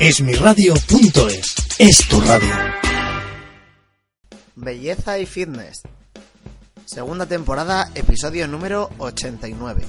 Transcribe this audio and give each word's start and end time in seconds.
Esmiradio.es 0.00 1.56
es 1.80 2.08
tu 2.08 2.20
radio. 2.20 2.54
Belleza 4.54 5.18
y 5.18 5.26
Fitness. 5.26 5.82
Segunda 6.84 7.26
temporada, 7.26 7.90
episodio 7.96 8.46
número 8.46 8.90
89. 8.98 9.82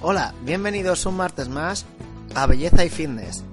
Hola, 0.00 0.32
bienvenidos 0.46 1.04
un 1.04 1.18
martes 1.18 1.50
más 1.50 1.84
a 2.34 2.46
Belleza 2.46 2.86
y 2.86 2.88
Fitness. 2.88 3.44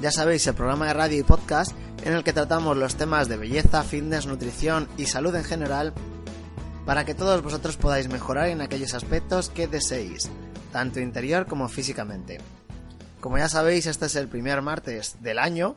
Ya 0.00 0.10
sabéis, 0.10 0.46
el 0.46 0.54
programa 0.54 0.86
de 0.86 0.94
radio 0.94 1.18
y 1.20 1.24
podcast 1.24 1.72
en 2.06 2.14
el 2.14 2.24
que 2.24 2.32
tratamos 2.32 2.78
los 2.78 2.96
temas 2.96 3.28
de 3.28 3.36
belleza, 3.36 3.82
fitness, 3.82 4.24
nutrición 4.24 4.88
y 4.96 5.04
salud 5.04 5.34
en 5.36 5.44
general 5.44 5.92
para 6.86 7.04
que 7.04 7.14
todos 7.14 7.42
vosotros 7.42 7.76
podáis 7.76 8.08
mejorar 8.08 8.48
en 8.48 8.62
aquellos 8.62 8.94
aspectos 8.94 9.50
que 9.50 9.68
deseéis, 9.68 10.30
tanto 10.72 11.00
interior 11.00 11.44
como 11.44 11.68
físicamente. 11.68 12.38
Como 13.24 13.38
ya 13.38 13.48
sabéis, 13.48 13.86
este 13.86 14.04
es 14.04 14.16
el 14.16 14.28
primer 14.28 14.60
martes 14.60 15.16
del 15.22 15.38
año 15.38 15.76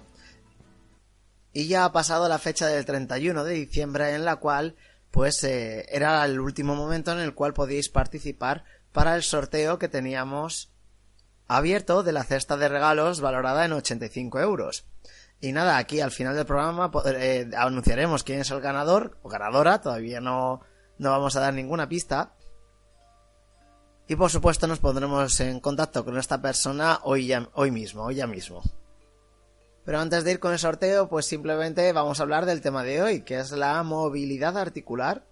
y 1.54 1.70
ya 1.70 1.86
ha 1.86 1.94
pasado 1.94 2.28
la 2.28 2.40
fecha 2.40 2.68
del 2.68 2.84
31 2.84 3.46
de 3.46 3.54
diciembre 3.54 4.14
en 4.16 4.26
la 4.26 4.36
cual 4.36 4.76
pues 5.12 5.46
eh, 5.46 5.86
era 5.90 6.26
el 6.26 6.42
último 6.42 6.76
momento 6.76 7.14
en 7.14 7.20
el 7.20 7.34
cual 7.34 7.54
podíais 7.54 7.88
participar 7.88 8.66
para 8.92 9.16
el 9.16 9.24
sorteo 9.24 9.80
que 9.80 9.88
teníamos 9.88 10.74
abierto 11.48 12.04
de 12.04 12.12
la 12.12 12.26
cesta 12.26 12.58
de 12.58 12.68
regalos 12.68 13.22
valorada 13.22 13.64
en 13.64 13.72
85 13.72 14.42
euros. 14.42 14.86
Y 15.40 15.54
nada, 15.54 15.78
aquí 15.78 16.02
al 16.02 16.12
final 16.12 16.36
del 16.36 16.46
programa 16.46 16.92
eh, 17.06 17.50
anunciaremos 17.56 18.26
quién 18.26 18.42
es 18.42 18.52
el 18.52 18.60
ganador 18.60 19.20
o 19.22 19.30
ganadora, 19.30 19.80
todavía 19.80 20.20
no, 20.20 20.60
no 20.98 21.12
vamos 21.12 21.38
a 21.38 21.40
dar 21.40 21.54
ninguna 21.54 21.88
pista. 21.88 22.34
Y 24.08 24.16
por 24.16 24.32
supuesto 24.32 24.68
nos 24.68 24.80
pondremos 24.80 25.40
en 25.42 25.60
contacto 25.60 26.06
con 26.06 26.18
esta 26.18 26.42
persona 26.42 27.00
hoy, 27.04 27.28
ya, 27.28 27.50
hoy 27.54 27.72
mismo, 27.72 28.04
hoy 28.04 28.16
ya 28.16 28.28
mismo. 28.28 28.64
Pero 29.84 30.00
antes 30.00 30.24
de 30.24 30.32
ir 30.32 30.40
con 30.40 30.54
el 30.54 30.60
sorteo, 30.60 31.10
pues 31.10 31.26
simplemente 31.26 31.92
vamos 31.92 32.20
a 32.20 32.24
hablar 32.24 32.46
del 32.46 32.62
tema 32.62 32.84
de 32.84 33.02
hoy, 33.02 33.22
que 33.22 33.38
es 33.40 33.52
la 33.52 33.84
movilidad 33.84 34.58
articular. 34.58 35.26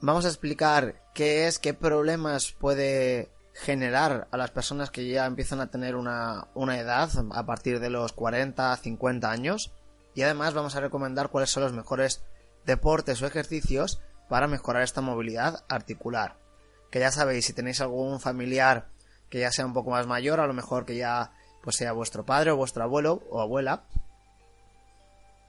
Vamos 0.00 0.24
a 0.24 0.28
explicar 0.28 1.02
qué 1.12 1.48
es, 1.48 1.58
qué 1.58 1.74
problemas 1.74 2.52
puede 2.52 3.30
generar 3.52 4.28
a 4.30 4.36
las 4.36 4.50
personas 4.50 4.90
que 4.90 5.08
ya 5.08 5.26
empiezan 5.26 5.60
a 5.60 5.70
tener 5.70 5.96
una, 5.96 6.48
una 6.54 6.78
edad 6.78 7.10
a 7.32 7.46
partir 7.46 7.80
de 7.80 7.90
los 7.90 8.12
40, 8.12 8.76
50 8.76 9.30
años. 9.30 9.72
Y 10.14 10.22
además 10.22 10.54
vamos 10.54 10.76
a 10.76 10.80
recomendar 10.80 11.30
cuáles 11.30 11.50
son 11.50 11.64
los 11.64 11.72
mejores 11.72 12.22
deportes 12.64 13.22
o 13.22 13.26
ejercicios 13.26 14.00
para 14.28 14.46
mejorar 14.46 14.82
esta 14.82 15.00
movilidad 15.00 15.64
articular. 15.68 16.45
Que 16.90 17.00
ya 17.00 17.10
sabéis, 17.10 17.46
si 17.46 17.52
tenéis 17.52 17.80
algún 17.80 18.20
familiar 18.20 18.88
que 19.28 19.40
ya 19.40 19.50
sea 19.50 19.66
un 19.66 19.72
poco 19.72 19.90
más 19.90 20.06
mayor, 20.06 20.40
a 20.40 20.46
lo 20.46 20.54
mejor 20.54 20.84
que 20.86 20.96
ya 20.96 21.32
pues 21.62 21.76
sea 21.76 21.92
vuestro 21.92 22.24
padre 22.24 22.52
o 22.52 22.56
vuestro 22.56 22.84
abuelo 22.84 23.24
o 23.28 23.40
abuela, 23.40 23.84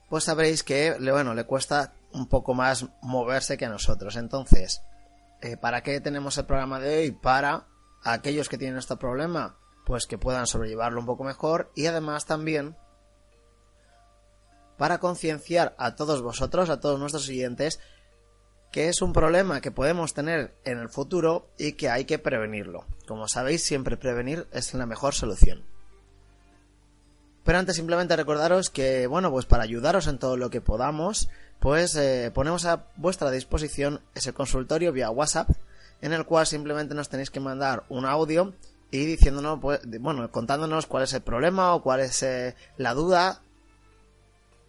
pues 0.08 0.24
sabréis 0.24 0.64
que 0.64 0.96
bueno, 0.98 1.34
le 1.34 1.44
cuesta 1.44 1.94
un 2.12 2.26
poco 2.26 2.54
más 2.54 2.86
moverse 3.02 3.56
que 3.56 3.66
a 3.66 3.68
nosotros. 3.68 4.16
Entonces, 4.16 4.82
eh, 5.42 5.56
¿para 5.56 5.82
qué 5.82 6.00
tenemos 6.00 6.36
el 6.38 6.46
programa 6.46 6.80
de 6.80 6.98
hoy? 6.98 7.10
Para 7.12 7.66
aquellos 8.02 8.48
que 8.48 8.58
tienen 8.58 8.78
este 8.78 8.96
problema, 8.96 9.56
pues 9.86 10.06
que 10.06 10.18
puedan 10.18 10.46
sobrellevarlo 10.46 11.00
un 11.00 11.06
poco 11.06 11.24
mejor 11.24 11.70
y 11.74 11.86
además 11.86 12.26
también 12.26 12.76
para 14.76 14.98
concienciar 14.98 15.74
a 15.78 15.96
todos 15.96 16.22
vosotros, 16.22 16.70
a 16.70 16.80
todos 16.80 16.98
nuestros 17.00 17.24
siguientes, 17.24 17.80
que 18.70 18.88
es 18.88 19.00
un 19.00 19.12
problema 19.12 19.60
que 19.60 19.70
podemos 19.70 20.14
tener 20.14 20.54
en 20.64 20.78
el 20.78 20.88
futuro 20.88 21.48
y 21.58 21.72
que 21.72 21.88
hay 21.88 22.04
que 22.04 22.18
prevenirlo. 22.18 22.84
Como 23.06 23.28
sabéis, 23.28 23.64
siempre 23.64 23.96
prevenir 23.96 24.46
es 24.52 24.74
la 24.74 24.86
mejor 24.86 25.14
solución. 25.14 25.64
Pero 27.44 27.58
antes 27.58 27.76
simplemente 27.76 28.14
recordaros 28.14 28.68
que, 28.68 29.06
bueno, 29.06 29.30
pues 29.30 29.46
para 29.46 29.62
ayudaros 29.62 30.06
en 30.06 30.18
todo 30.18 30.36
lo 30.36 30.50
que 30.50 30.60
podamos, 30.60 31.30
pues 31.60 31.96
eh, 31.96 32.30
ponemos 32.34 32.66
a 32.66 32.84
vuestra 32.96 33.30
disposición 33.30 34.02
ese 34.14 34.34
consultorio 34.34 34.92
vía 34.92 35.10
WhatsApp, 35.10 35.48
en 36.02 36.12
el 36.12 36.26
cual 36.26 36.46
simplemente 36.46 36.94
nos 36.94 37.08
tenéis 37.08 37.30
que 37.30 37.40
mandar 37.40 37.84
un 37.88 38.04
audio 38.04 38.52
y 38.90 39.06
diciéndonos, 39.06 39.60
pues, 39.60 39.80
bueno, 39.98 40.30
contándonos 40.30 40.86
cuál 40.86 41.04
es 41.04 41.12
el 41.14 41.22
problema 41.22 41.74
o 41.74 41.82
cuál 41.82 42.00
es 42.00 42.22
eh, 42.22 42.54
la 42.76 42.92
duda 42.92 43.40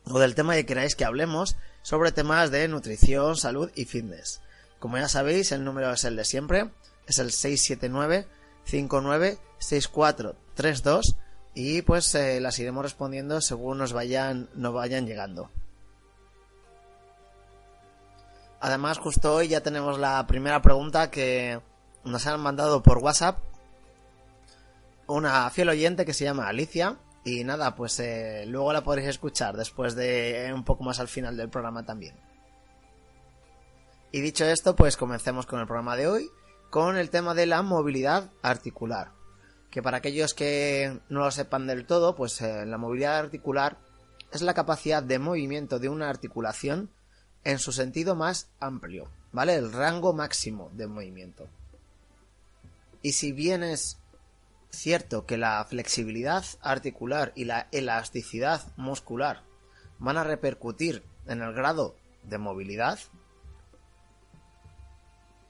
o 0.06 0.18
del 0.18 0.36
tema 0.36 0.56
que 0.56 0.66
queráis 0.66 0.96
que 0.96 1.06
hablemos 1.06 1.58
sobre 1.82 2.12
temas 2.12 2.52
de 2.52 2.68
nutrición, 2.68 3.38
salud 3.38 3.72
y 3.76 3.86
fitness. 3.86 4.42
Como 4.80 4.98
ya 4.98 5.08
sabéis, 5.08 5.52
el 5.52 5.64
número 5.64 5.92
es 5.92 6.04
el 6.04 6.16
de 6.16 6.26
siempre, 6.26 6.70
es 7.08 7.18
el 7.20 7.32
679 7.32 8.28
596432 8.66 11.16
y 11.56 11.82
pues 11.82 12.14
eh, 12.16 12.40
las 12.40 12.60
iremos 12.60 12.84
respondiendo 12.84 13.42
según 13.42 13.80
nos 13.80 13.94
vayan, 13.94 14.50
nos 14.54 14.74
vayan 14.74 15.08
llegando. 15.08 15.50
Además, 18.62 18.98
justo 18.98 19.36
hoy 19.36 19.48
ya 19.48 19.62
tenemos 19.62 19.98
la 19.98 20.28
primera 20.28 20.62
pregunta 20.62 21.10
que 21.10 21.62
nos 22.04 22.28
han 22.28 22.42
mandado 22.42 22.84
por 22.84 22.98
WhatsApp. 23.00 23.40
Una 25.08 25.50
fiel 25.50 25.70
oyente 25.70 26.06
que 26.06 26.14
se 26.14 26.26
llama 26.26 26.48
Alicia 26.48 26.98
y 27.24 27.44
nada, 27.44 27.76
pues 27.76 28.00
eh, 28.00 28.46
luego 28.48 28.72
la 28.74 28.84
podréis 28.84 29.10
escuchar 29.10 29.58
después 29.58 29.96
de 29.96 30.48
eh, 30.48 30.54
un 30.54 30.64
poco 30.64 30.84
más 30.84 31.00
al 31.00 31.08
final 31.08 31.36
del 31.36 31.50
programa 31.50 31.86
también. 31.86 32.16
Y 34.12 34.22
dicho 34.22 34.46
esto, 34.46 34.76
pues 34.76 34.98
comencemos 34.98 35.46
con 35.46 35.60
el 35.60 35.68
programa 35.68 35.96
de 35.96 36.08
hoy, 36.08 36.30
con 36.70 36.98
el 36.98 37.10
tema 37.10 37.34
de 37.34 37.46
la 37.46 37.62
movilidad 37.62 38.32
articular. 38.42 39.12
Que 39.70 39.84
para 39.84 39.98
aquellos 39.98 40.34
que 40.34 41.00
no 41.10 41.20
lo 41.20 41.32
sepan 41.32 41.68
del 41.68 41.86
todo, 41.86 42.16
pues 42.16 42.42
eh, 42.42 42.66
la 42.66 42.78
movilidad 42.78 43.20
articular 43.20 43.78
es 44.32 44.42
la 44.42 44.54
capacidad 44.54 45.04
de 45.04 45.20
movimiento 45.20 45.78
de 45.78 45.90
una 45.90 46.10
articulación 46.10 46.90
en 47.44 47.60
su 47.60 47.72
sentido 47.72 48.16
más 48.16 48.50
amplio, 48.60 49.08
¿vale? 49.32 49.56
El 49.56 49.72
rango 49.72 50.14
máximo 50.14 50.72
de 50.74 50.88
movimiento. 50.88 51.48
Y 53.02 53.14
si 53.14 53.32
bien 53.32 53.64
es 53.64 53.98
cierto 54.70 55.26
que 55.26 55.38
la 55.38 55.64
flexibilidad 55.66 56.44
articular 56.62 57.32
y 57.36 57.46
la 57.46 57.68
elasticidad 57.72 58.62
muscular 58.78 59.44
van 59.98 60.18
a 60.18 60.24
repercutir 60.24 61.04
en 61.28 61.42
el 61.42 61.54
grado 61.54 61.96
de 62.24 62.38
movilidad, 62.38 63.00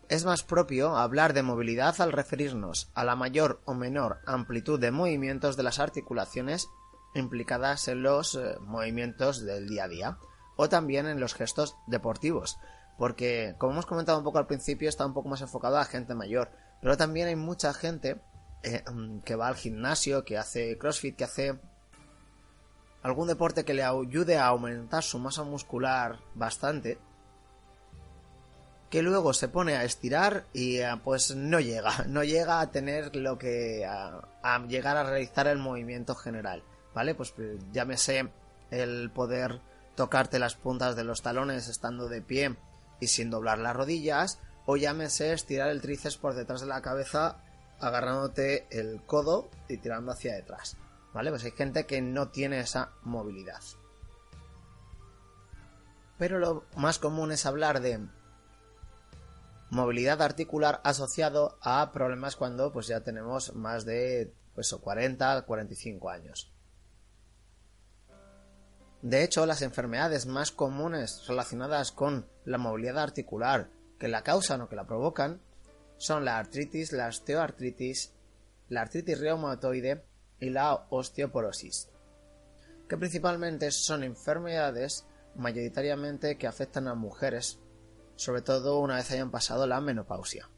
es 0.09 0.25
más 0.25 0.43
propio 0.43 0.97
hablar 0.97 1.33
de 1.33 1.43
movilidad 1.43 2.01
al 2.01 2.11
referirnos 2.11 2.89
a 2.95 3.03
la 3.03 3.15
mayor 3.15 3.61
o 3.65 3.75
menor 3.75 4.19
amplitud 4.25 4.79
de 4.79 4.91
movimientos 4.91 5.55
de 5.55 5.63
las 5.63 5.79
articulaciones 5.79 6.67
implicadas 7.13 7.87
en 7.87 8.01
los 8.01 8.35
eh, 8.35 8.55
movimientos 8.61 9.45
del 9.45 9.67
día 9.67 9.83
a 9.83 9.87
día 9.87 10.17
o 10.55 10.67
también 10.67 11.05
en 11.05 11.19
los 11.19 11.35
gestos 11.35 11.75
deportivos, 11.87 12.57
porque 12.97 13.55
como 13.59 13.73
hemos 13.73 13.85
comentado 13.85 14.17
un 14.17 14.23
poco 14.23 14.39
al 14.39 14.47
principio 14.47 14.89
está 14.89 15.05
un 15.05 15.13
poco 15.13 15.29
más 15.29 15.41
enfocado 15.41 15.77
a 15.77 15.85
gente 15.85 16.15
mayor, 16.15 16.49
pero 16.81 16.97
también 16.97 17.27
hay 17.27 17.35
mucha 17.35 17.73
gente 17.73 18.19
eh, 18.63 18.83
mm, 18.91 19.19
que 19.19 19.35
va 19.35 19.47
al 19.47 19.55
gimnasio, 19.55 20.25
que 20.25 20.37
hace 20.37 20.77
crossfit, 20.77 21.15
que 21.15 21.23
hace 21.23 21.59
algún 23.01 23.27
deporte 23.27 23.63
que 23.63 23.73
le 23.73 23.83
ayude 23.83 24.37
a 24.37 24.47
aumentar 24.47 25.03
su 25.03 25.19
masa 25.19 25.43
muscular 25.43 26.19
bastante, 26.35 26.97
que 28.89 29.01
luego 29.01 29.33
se 29.33 29.47
pone 29.47 29.75
a 29.75 29.83
estirar 29.83 30.45
y 30.51 30.77
eh, 30.77 30.89
pues 31.03 31.35
no 31.35 31.59
llega, 31.59 32.03
no 32.07 32.23
llega 32.23 32.59
a 32.59 32.71
tener 32.71 33.15
lo 33.15 33.37
que 33.37 33.85
a, 33.85 34.65
llegar 34.67 34.97
a 34.97 35.03
realizar 35.03 35.47
el 35.47 35.59
movimiento 35.59 36.15
general, 36.15 36.63
¿vale? 36.93 37.15
Pues 37.15 37.33
llámese 37.71 38.29
el 38.71 39.09
poder 39.11 39.61
tocarte 39.95 40.39
las 40.39 40.55
puntas 40.55 40.95
de 40.95 41.03
los 41.03 41.21
talones 41.21 41.67
estando 41.67 42.07
de 42.07 42.21
pie 42.21 42.55
y 42.99 43.07
sin 43.07 43.29
doblar 43.29 43.59
las 43.59 43.75
rodillas, 43.75 44.39
o 44.65 44.75
llámese 44.75 45.33
estirar 45.33 45.69
el 45.69 45.81
tríceps 45.81 46.17
por 46.17 46.35
detrás 46.35 46.61
de 46.61 46.67
la 46.67 46.81
cabeza 46.81 47.37
agarrándote 47.79 48.67
el 48.71 49.01
codo 49.05 49.49
y 49.67 49.77
tirando 49.77 50.11
hacia 50.11 50.35
detrás. 50.35 50.77
¿Vale? 51.13 51.31
Pues 51.31 51.43
hay 51.43 51.51
gente 51.51 51.85
que 51.85 52.01
no 52.01 52.29
tiene 52.29 52.59
esa 52.59 52.91
movilidad. 53.03 53.61
Pero 56.17 56.37
lo 56.37 56.65
más 56.75 56.99
común 56.99 57.31
es 57.31 57.45
hablar 57.45 57.81
de 57.81 58.05
movilidad 59.69 60.21
articular 60.21 60.81
asociado 60.83 61.57
a 61.61 61.91
problemas 61.91 62.35
cuando 62.35 62.71
pues 62.73 62.87
ya 62.87 63.01
tenemos 63.01 63.55
más 63.55 63.85
de 63.85 64.33
pues, 64.53 64.73
40, 64.73 65.43
45 65.43 66.09
años. 66.09 66.51
De 69.01 69.23
hecho, 69.23 69.45
las 69.45 69.61
enfermedades 69.61 70.25
más 70.25 70.51
comunes 70.51 71.25
relacionadas 71.27 71.93
con 71.93 72.27
la 72.43 72.57
movilidad 72.57 72.99
articular 72.99 73.69
que 73.97 74.09
la 74.09 74.23
causan 74.23 74.61
o 74.61 74.69
que 74.69 74.75
la 74.75 74.85
provocan 74.85 75.41
son 75.99 76.25
la 76.25 76.39
artritis, 76.39 76.93
la 76.93 77.07
osteoartritis, 77.07 78.13
la 78.69 78.81
artritis 78.81 79.19
reumatoide 79.19 80.03
y 80.39 80.49
la 80.49 80.87
osteoporosis, 80.89 81.89
que 82.87 82.97
principalmente 82.97 83.69
son 83.69 84.03
enfermedades 84.03 85.05
mayoritariamente 85.35 86.37
que 86.37 86.47
afectan 86.47 86.87
a 86.87 86.95
mujeres, 86.95 87.59
sobre 88.15 88.41
todo 88.41 88.79
una 88.79 88.95
vez 88.95 89.11
hayan 89.11 89.29
pasado 89.29 89.67
la 89.67 89.81
menopausia. 89.81 90.49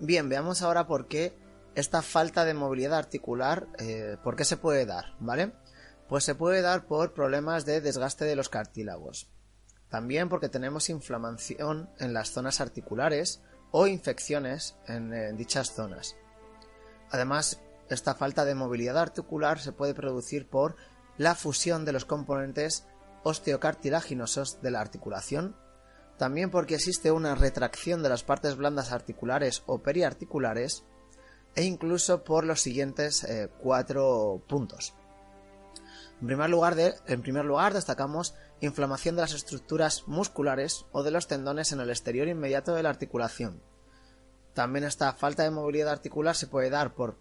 Bien, 0.00 0.28
veamos 0.28 0.62
ahora 0.62 0.86
por 0.86 1.06
qué 1.06 1.32
esta 1.76 2.02
falta 2.02 2.44
de 2.44 2.54
movilidad 2.54 2.98
articular, 2.98 3.68
eh, 3.78 4.16
¿por 4.24 4.34
qué 4.34 4.44
se 4.44 4.56
puede 4.56 4.84
dar? 4.84 5.14
¿Vale? 5.20 5.52
Pues 6.08 6.24
se 6.24 6.34
puede 6.34 6.60
dar 6.60 6.86
por 6.86 7.12
problemas 7.12 7.64
de 7.66 7.80
desgaste 7.80 8.24
de 8.24 8.34
los 8.34 8.48
cartílagos. 8.48 9.28
También 9.90 10.28
porque 10.28 10.48
tenemos 10.48 10.88
inflamación 10.88 11.90
en 11.98 12.14
las 12.14 12.30
zonas 12.30 12.60
articulares 12.60 13.42
o 13.72 13.86
infecciones 13.86 14.76
en, 14.86 15.36
dichas 15.36 15.74
zonas. 15.74 16.16
Además, 17.10 17.60
esta 17.88 18.14
falta 18.14 18.44
de 18.44 18.54
movilidad 18.54 18.98
articular 18.98 19.58
se 19.58 19.72
puede 19.72 19.94
producir 19.94 20.48
por 20.48 20.76
la 21.18 21.34
fusión 21.34 21.84
de 21.84 21.92
los 21.92 22.04
componentes 22.04 22.86
osteocartilaginosos 23.24 24.62
de 24.62 24.70
la 24.70 24.80
articulación, 24.80 25.56
también 26.16 26.50
porque 26.50 26.76
existe 26.76 27.10
una 27.10 27.34
retracción 27.34 28.02
de 28.02 28.08
las 28.10 28.22
partes 28.22 28.56
blandas 28.56 28.92
articulares 28.92 29.62
o 29.66 29.78
periarticulares, 29.82 30.84
e 31.56 31.64
incluso 31.64 32.22
por 32.22 32.44
los 32.44 32.60
siguientes 32.60 33.24
eh, 33.24 33.50
cuatro 33.58 34.40
puntos. 34.48 34.94
En 36.20 36.26
primer, 37.22 37.44
lugar 37.46 37.72
destacamos 37.72 38.34
inflamación 38.60 39.16
de 39.16 39.22
las 39.22 39.32
estructuras 39.32 40.06
musculares 40.06 40.84
o 40.92 41.02
de 41.02 41.10
los 41.10 41.26
tendones 41.26 41.72
en 41.72 41.80
el 41.80 41.88
exterior 41.88 42.28
inmediato 42.28 42.74
de 42.74 42.82
la 42.82 42.90
articulación. 42.90 43.62
También 44.52 44.84
esta 44.84 45.14
falta 45.14 45.44
de 45.44 45.50
movilidad 45.50 45.92
articular 45.92 46.36
se 46.36 46.46
puede 46.46 46.68
dar 46.68 46.94
por 46.94 47.18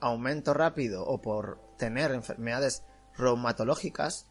aumento 0.00 0.52
rápido 0.52 1.04
o 1.06 1.22
por 1.22 1.60
tener 1.78 2.10
enfermedades 2.12 2.82
reumatológicas. 3.16 4.26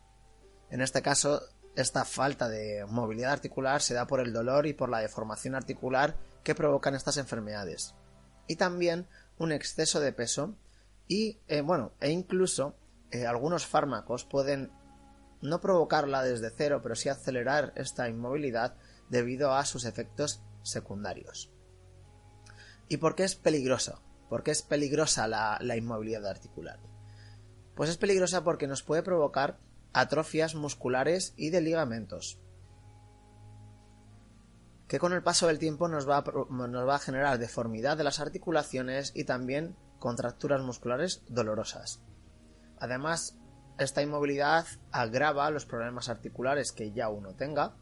En 0.70 0.82
este 0.82 1.02
caso, 1.02 1.42
esta 1.76 2.06
falta 2.06 2.48
de 2.48 2.86
movilidad 2.88 3.32
articular 3.32 3.82
se 3.82 3.96
da 3.96 4.06
por 4.06 4.20
el 4.20 4.34
dolor 4.34 4.68
y 4.68 4.74
por 4.74 4.90
la 4.90 5.00
deformación 5.00 5.56
articular 5.56 6.16
que 6.44 6.54
provocan 6.54 6.94
estas 6.94 7.18
enfermedades. 7.18 7.96
Y 8.48 8.56
también 8.56 9.08
un 9.40 9.52
exceso 9.52 10.00
de 10.00 10.14
peso 10.14 10.56
y, 11.08 11.40
eh, 11.48 11.62
bueno, 11.62 11.94
e 12.00 12.12
incluso 12.12 12.76
eh, 13.12 13.26
algunos 13.26 13.66
fármacos 13.66 14.26
pueden 14.26 14.72
no 15.42 15.62
provocarla 15.62 16.24
desde 16.24 16.52
cero, 16.52 16.80
pero 16.84 16.96
sí 16.96 17.10
acelerar 17.10 17.74
esta 17.76 18.10
inmovilidad 18.10 18.76
debido 19.10 19.54
a 19.54 19.66
sus 19.66 19.86
efectos 19.86 20.42
secundarios. 20.64 21.50
¿Y 22.88 22.98
por 22.98 23.16
qué 23.16 23.24
es 23.24 23.36
peligroso? 23.36 24.02
¿Por 24.30 24.44
qué 24.44 24.52
es 24.52 24.62
peligrosa 24.62 25.28
la, 25.28 25.76
inmovilidad 25.76 26.28
articular? 26.28 26.80
Pues 27.76 27.90
es 27.90 27.98
peligrosa 27.98 28.44
porque 28.44 28.68
nos 28.68 28.84
puede 28.84 29.04
provocar 29.04 29.58
atrofias 29.94 30.54
musculares 30.54 31.34
y 31.36 31.50
de 31.50 31.62
ligamentos, 31.62 32.40
que 34.88 35.00
con 35.00 35.14
el 35.14 35.24
paso 35.24 35.48
del 35.48 35.60
tiempo 35.60 35.88
nos 35.88 36.08
va 36.08 36.96
a 36.96 37.00
generar 37.00 37.40
deformidad 37.40 37.98
de 37.98 38.04
las 38.04 38.20
articulaciones 38.20 39.12
y 39.16 39.24
también 39.24 39.76
contracturas 40.00 40.62
musculares 40.62 41.24
dolorosas. 41.28 42.02
Además, 42.80 43.38
esta 43.78 44.02
inmovilidad 44.02 44.66
agrava 44.92 45.50
los 45.52 45.66
problemas 45.66 46.10
articulares 46.10 46.72
que 46.72 46.92
ya 46.92 47.10
uno 47.10 47.36
tenga, 47.36 47.76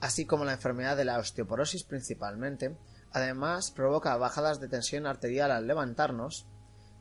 así 0.00 0.26
como 0.26 0.44
la 0.44 0.52
enfermedad 0.52 0.96
de 0.96 1.04
la 1.04 1.18
osteoporosis 1.18 1.84
principalmente. 1.84 2.76
Además, 3.12 3.70
provoca 3.70 4.16
bajadas 4.16 4.60
de 4.60 4.68
tensión 4.68 5.06
arterial 5.06 5.50
al 5.50 5.66
levantarnos, 5.66 6.46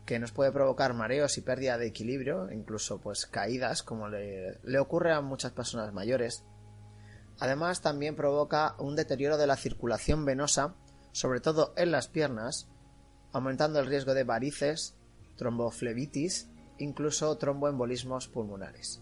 que 0.05 0.19
nos 0.19 0.31
puede 0.31 0.53
provocar 0.53 0.93
mareos 0.93 1.37
y 1.37 1.41
pérdida 1.41 1.77
de 1.77 1.87
equilibrio, 1.87 2.49
incluso 2.51 2.99
pues 3.01 3.25
caídas, 3.25 3.83
como 3.83 4.07
le, 4.07 4.59
le 4.63 4.79
ocurre 4.79 5.13
a 5.13 5.21
muchas 5.21 5.51
personas 5.51 5.93
mayores. 5.93 6.45
Además, 7.39 7.81
también 7.81 8.15
provoca 8.15 8.75
un 8.79 8.95
deterioro 8.95 9.37
de 9.37 9.47
la 9.47 9.57
circulación 9.57 10.23
venosa, 10.25 10.75
sobre 11.11 11.41
todo 11.41 11.73
en 11.75 11.91
las 11.91 12.07
piernas, 12.07 12.69
aumentando 13.33 13.79
el 13.79 13.85
riesgo 13.85 14.13
de 14.13 14.23
varices, 14.23 14.96
tromboflebitis, 15.37 16.49
incluso 16.77 17.37
tromboembolismos 17.37 18.27
pulmonares. 18.27 19.01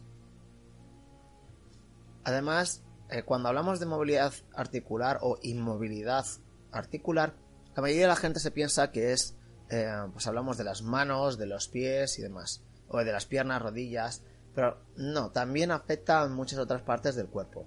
Además, 2.24 2.84
eh, 3.10 3.24
cuando 3.24 3.50
hablamos 3.50 3.80
de 3.80 3.86
movilidad 3.86 4.34
articular 4.54 5.20
o 5.22 5.38
inmovilidad 5.42 6.26
articular, 6.72 7.36
la 7.76 7.82
mayoría 7.82 8.04
de 8.04 8.10
la 8.10 8.16
gente 8.16 8.40
se 8.40 8.52
piensa 8.52 8.92
que 8.92 9.14
es, 9.14 9.36
eh, 9.70 9.92
pues 10.12 10.26
hablamos 10.28 10.58
de 10.58 10.64
las 10.64 10.82
manos, 10.82 11.38
de 11.38 11.46
los 11.46 11.68
pies 11.68 12.18
y 12.20 12.22
demás, 12.22 12.64
o 12.88 12.98
de 12.98 13.12
las 13.12 13.26
piernas, 13.26 13.62
rodillas, 13.62 14.24
pero 14.54 14.82
no, 14.96 15.32
también 15.32 15.72
afecta 15.72 16.22
a 16.22 16.28
muchas 16.30 16.60
otras 16.60 16.82
partes 16.82 17.16
del 17.16 17.28
cuerpo. 17.28 17.66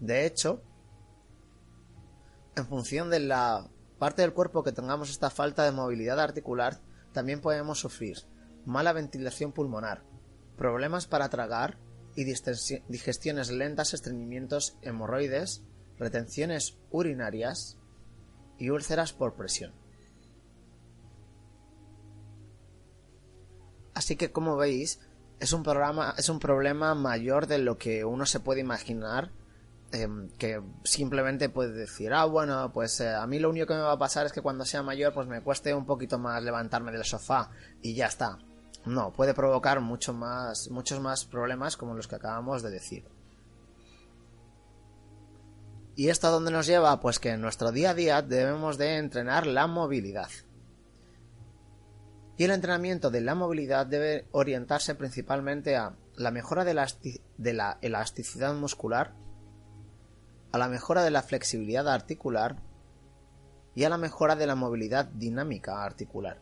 De 0.00 0.26
hecho, 0.26 0.62
en 2.56 2.66
función 2.66 3.08
de 3.10 3.20
la 3.20 3.68
parte 3.98 4.22
del 4.22 4.32
cuerpo 4.32 4.62
que 4.62 4.72
tengamos 4.72 5.10
esta 5.10 5.30
falta 5.30 5.64
de 5.64 5.72
movilidad 5.72 6.20
articular, 6.20 6.80
también 7.16 7.40
podemos 7.40 7.80
sufrir 7.80 8.18
mala 8.66 8.92
ventilación 8.92 9.50
pulmonar, 9.50 10.02
problemas 10.58 11.06
para 11.06 11.30
tragar 11.30 11.78
y 12.14 12.24
digestiones 12.24 13.50
lentas, 13.50 13.94
estreñimientos 13.94 14.76
hemorroides, 14.82 15.62
retenciones 15.98 16.76
urinarias 16.90 17.78
y 18.58 18.68
úlceras 18.68 19.14
por 19.14 19.34
presión. 19.34 19.72
Así 23.94 24.16
que 24.16 24.30
como 24.30 24.58
veis, 24.58 25.00
es 25.40 25.54
un, 25.54 25.62
programa, 25.62 26.14
es 26.18 26.28
un 26.28 26.38
problema 26.38 26.94
mayor 26.94 27.46
de 27.46 27.56
lo 27.56 27.78
que 27.78 28.04
uno 28.04 28.26
se 28.26 28.40
puede 28.40 28.60
imaginar 28.60 29.32
Em, 29.96 30.28
que 30.36 30.60
simplemente 30.84 31.48
puede 31.48 31.72
decir, 31.72 32.12
ah, 32.12 32.26
bueno, 32.26 32.70
pues 32.70 33.00
eh, 33.00 33.14
a 33.14 33.26
mí 33.26 33.38
lo 33.38 33.48
único 33.48 33.66
que 33.66 33.74
me 33.74 33.80
va 33.80 33.92
a 33.92 33.98
pasar 33.98 34.26
es 34.26 34.32
que 34.32 34.42
cuando 34.42 34.66
sea 34.66 34.82
mayor, 34.82 35.14
pues 35.14 35.26
me 35.26 35.40
cueste 35.40 35.72
un 35.72 35.86
poquito 35.86 36.18
más 36.18 36.42
levantarme 36.42 36.92
del 36.92 37.04
sofá 37.04 37.50
y 37.80 37.94
ya 37.94 38.06
está. 38.06 38.38
No, 38.84 39.12
puede 39.14 39.32
provocar 39.32 39.80
más, 39.80 40.68
muchos 40.70 41.00
más 41.00 41.24
problemas 41.24 41.78
como 41.78 41.94
los 41.94 42.08
que 42.08 42.16
acabamos 42.16 42.62
de 42.62 42.70
decir. 42.70 43.04
¿Y 45.94 46.10
esto 46.10 46.26
a 46.26 46.30
dónde 46.30 46.50
nos 46.50 46.66
lleva? 46.66 47.00
Pues 47.00 47.18
que 47.18 47.30
en 47.30 47.40
nuestro 47.40 47.72
día 47.72 47.90
a 47.90 47.94
día 47.94 48.20
debemos 48.20 48.76
de 48.76 48.98
entrenar 48.98 49.46
la 49.46 49.66
movilidad. 49.66 50.28
Y 52.36 52.44
el 52.44 52.50
entrenamiento 52.50 53.10
de 53.10 53.22
la 53.22 53.34
movilidad 53.34 53.86
debe 53.86 54.26
orientarse 54.32 54.94
principalmente 54.94 55.74
a 55.74 55.96
la 56.16 56.30
mejora 56.30 56.64
de 56.64 56.74
la 57.54 57.78
elasticidad 57.80 58.52
muscular, 58.54 59.14
a 60.52 60.58
la 60.58 60.68
mejora 60.68 61.02
de 61.02 61.10
la 61.10 61.22
flexibilidad 61.22 61.88
articular 61.88 62.56
y 63.74 63.84
a 63.84 63.88
la 63.88 63.98
mejora 63.98 64.36
de 64.36 64.46
la 64.46 64.54
movilidad 64.54 65.06
dinámica 65.06 65.84
articular. 65.84 66.40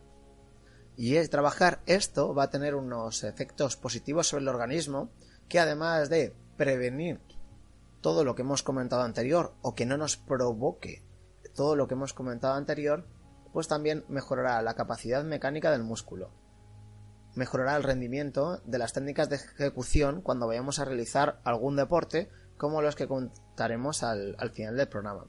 Y 0.97 1.15
trabajar 1.27 1.81
esto 1.85 2.33
va 2.33 2.43
a 2.43 2.49
tener 2.49 2.75
unos 2.75 3.23
efectos 3.23 3.75
positivos 3.75 4.27
sobre 4.27 4.43
el 4.43 4.47
organismo 4.47 5.09
que 5.49 5.59
además 5.59 6.09
de 6.09 6.33
prevenir 6.55 7.19
todo 8.01 8.23
lo 8.23 8.35
que 8.35 8.43
hemos 8.43 8.63
comentado 8.63 9.01
anterior 9.01 9.53
o 9.61 9.75
que 9.75 9.85
no 9.85 9.97
nos 9.97 10.15
provoque 10.15 11.03
todo 11.55 11.75
lo 11.75 11.87
que 11.87 11.95
hemos 11.95 12.13
comentado 12.13 12.53
anterior, 12.53 13.05
pues 13.51 13.67
también 13.67 14.05
mejorará 14.09 14.61
la 14.61 14.75
capacidad 14.75 15.23
mecánica 15.23 15.71
del 15.71 15.83
músculo. 15.83 16.29
Mejorará 17.35 17.75
el 17.75 17.83
rendimiento 17.83 18.61
de 18.65 18.77
las 18.77 18.93
técnicas 18.93 19.29
de 19.29 19.37
ejecución 19.37 20.21
cuando 20.21 20.47
vayamos 20.47 20.79
a 20.79 20.85
realizar 20.85 21.39
algún 21.43 21.75
deporte 21.75 22.29
como 22.57 22.81
los 22.81 22.95
que 22.95 23.07
contaremos 23.07 24.03
al, 24.03 24.35
final 24.53 24.77
del 24.77 24.87
programa. 24.87 25.25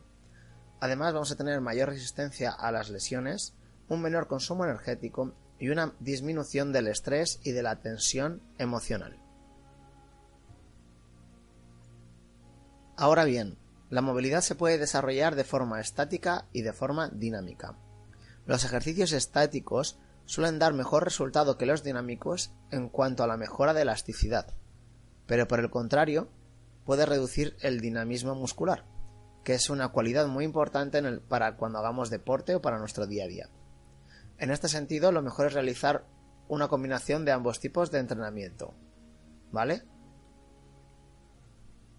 Además 0.81 1.13
vamos 1.13 1.31
a 1.33 1.37
tener 1.37 1.61
mayor 1.61 1.89
resistencia 1.89 2.51
a 2.51 2.71
las 2.71 2.91
lesiones, 2.91 3.55
un 3.89 4.03
menor 4.03 4.29
consumo 4.29 4.65
energético 4.65 5.35
y 5.59 5.71
una 5.71 5.95
disminución 6.01 6.73
del 6.73 6.89
estrés 6.89 7.41
y 7.43 7.53
de 7.53 7.63
la 7.63 7.81
tensión 7.81 8.43
emocional. 8.59 9.19
Ahora 12.97 13.25
bien, 13.25 13.59
la 13.91 14.03
movilidad 14.03 14.41
se 14.41 14.55
puede 14.55 14.79
desarrollar 14.79 15.35
de 15.35 15.45
forma 15.45 15.81
estática 15.81 16.47
y 16.53 16.63
de 16.63 16.73
forma 16.73 17.09
dinámica. 17.09 17.77
Los 18.47 18.65
ejercicios 18.65 19.13
estáticos 19.13 19.99
suelen 20.25 20.59
dar 20.59 20.73
mejor 20.73 21.05
resultado 21.05 21.57
que 21.57 21.67
los 21.67 21.83
dinámicos 21.83 22.53
en 22.71 22.89
cuanto 22.89 23.23
a 23.23 23.27
la 23.27 23.37
mejora 23.37 23.75
de 23.75 23.83
elasticidad, 23.83 24.55
pero 25.27 25.47
por 25.47 25.61
el 25.61 25.71
contrario, 25.71 26.29
puede 26.87 27.05
reducir 27.05 27.57
el 27.61 27.81
dinamismo 27.81 28.35
muscular, 28.35 28.87
que 29.45 29.55
es 29.55 29.69
una 29.69 29.89
cualidad 29.89 30.29
muy 30.29 30.45
importante 30.45 31.03
para 31.29 31.57
cuando 31.57 31.79
hagamos 31.79 32.09
deporte 32.09 32.55
o 32.55 32.63
para 32.63 32.79
nuestro 32.79 33.07
día 33.07 33.25
a 33.25 33.29
día. 33.29 33.51
En 34.39 34.51
este 34.51 34.69
sentido, 34.69 35.13
lo 35.13 35.21
mejor 35.21 35.47
es 35.47 35.53
realizar 35.53 36.07
una 36.49 36.69
combinación 36.69 37.25
de 37.25 37.33
ambos 37.33 37.61
tipos 37.61 37.91
de 37.91 37.99
entrenamiento. 37.99 38.75
¿Vale? 39.51 39.83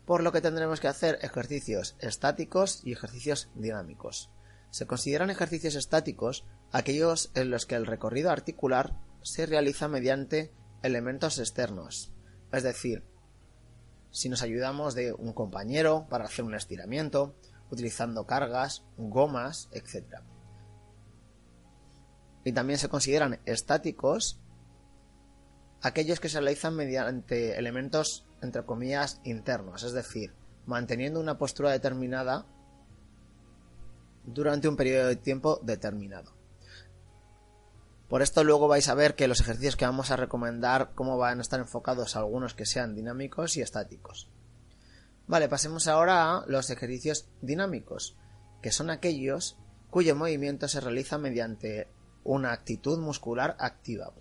Por 0.05 0.23
lo 0.23 0.31
que 0.31 0.41
tendremos 0.41 0.79
que 0.79 0.87
hacer 0.87 1.19
ejercicios 1.21 1.97
estáticos 1.99 2.81
y 2.85 2.93
ejercicios 2.93 3.49
dinámicos. 3.55 4.31
Se 4.69 4.87
consideran 4.87 5.29
ejercicios 5.29 5.75
estáticos 5.75 6.45
aquellos 6.71 7.31
en 7.35 7.49
los 7.49 7.65
que 7.65 7.75
el 7.75 7.85
recorrido 7.85 8.31
articular 8.31 8.99
se 9.21 9.45
realiza 9.45 9.87
mediante 9.87 10.53
elementos 10.81 11.39
externos, 11.39 12.13
es 12.51 12.63
decir, 12.63 13.03
si 14.11 14.29
nos 14.29 14.41
ayudamos 14.41 14.95
de 14.95 15.13
un 15.13 15.33
compañero 15.33 16.07
para 16.09 16.25
hacer 16.25 16.45
un 16.45 16.55
estiramiento, 16.55 17.35
utilizando 17.69 18.25
cargas, 18.25 18.83
gomas, 18.97 19.69
etc. 19.71 20.21
y 22.43 22.53
también 22.53 22.79
se 22.79 22.89
consideran 22.89 23.39
estáticos 23.45 24.39
aquellos 25.81 26.19
que 26.19 26.29
se 26.29 26.39
realizan 26.39 26.75
mediante 26.75 27.57
elementos, 27.57 28.25
entre 28.41 28.63
comillas, 28.63 29.19
internos, 29.23 29.83
es 29.83 29.93
decir, 29.93 30.33
manteniendo 30.65 31.19
una 31.19 31.37
postura 31.37 31.71
determinada 31.71 32.45
durante 34.25 34.67
un 34.67 34.75
periodo 34.75 35.07
de 35.07 35.15
tiempo 35.15 35.59
determinado. 35.63 36.36
Por 38.09 38.21
esto 38.21 38.43
luego 38.43 38.67
vais 38.67 38.87
a 38.87 38.93
ver 38.93 39.15
que 39.15 39.27
los 39.27 39.41
ejercicios 39.41 39.75
que 39.75 39.85
vamos 39.85 40.11
a 40.11 40.15
recomendar, 40.15 40.91
cómo 40.95 41.17
van 41.17 41.39
a 41.39 41.41
estar 41.41 41.59
enfocados 41.59 42.15
algunos 42.15 42.53
que 42.53 42.65
sean 42.65 42.95
dinámicos 42.95 43.57
y 43.57 43.61
estáticos. 43.61 44.29
Vale, 45.27 45.49
pasemos 45.49 45.87
ahora 45.87 46.37
a 46.37 46.45
los 46.47 46.69
ejercicios 46.69 47.27
dinámicos, 47.41 48.15
que 48.61 48.71
son 48.71 48.89
aquellos 48.89 49.57
cuyo 49.89 50.15
movimiento 50.15 50.69
se 50.69 50.79
realiza 50.79 51.17
mediante 51.17 51.89
una 52.23 52.53
actitud 52.53 52.97
muscular 52.99 53.57
activa. 53.59 54.13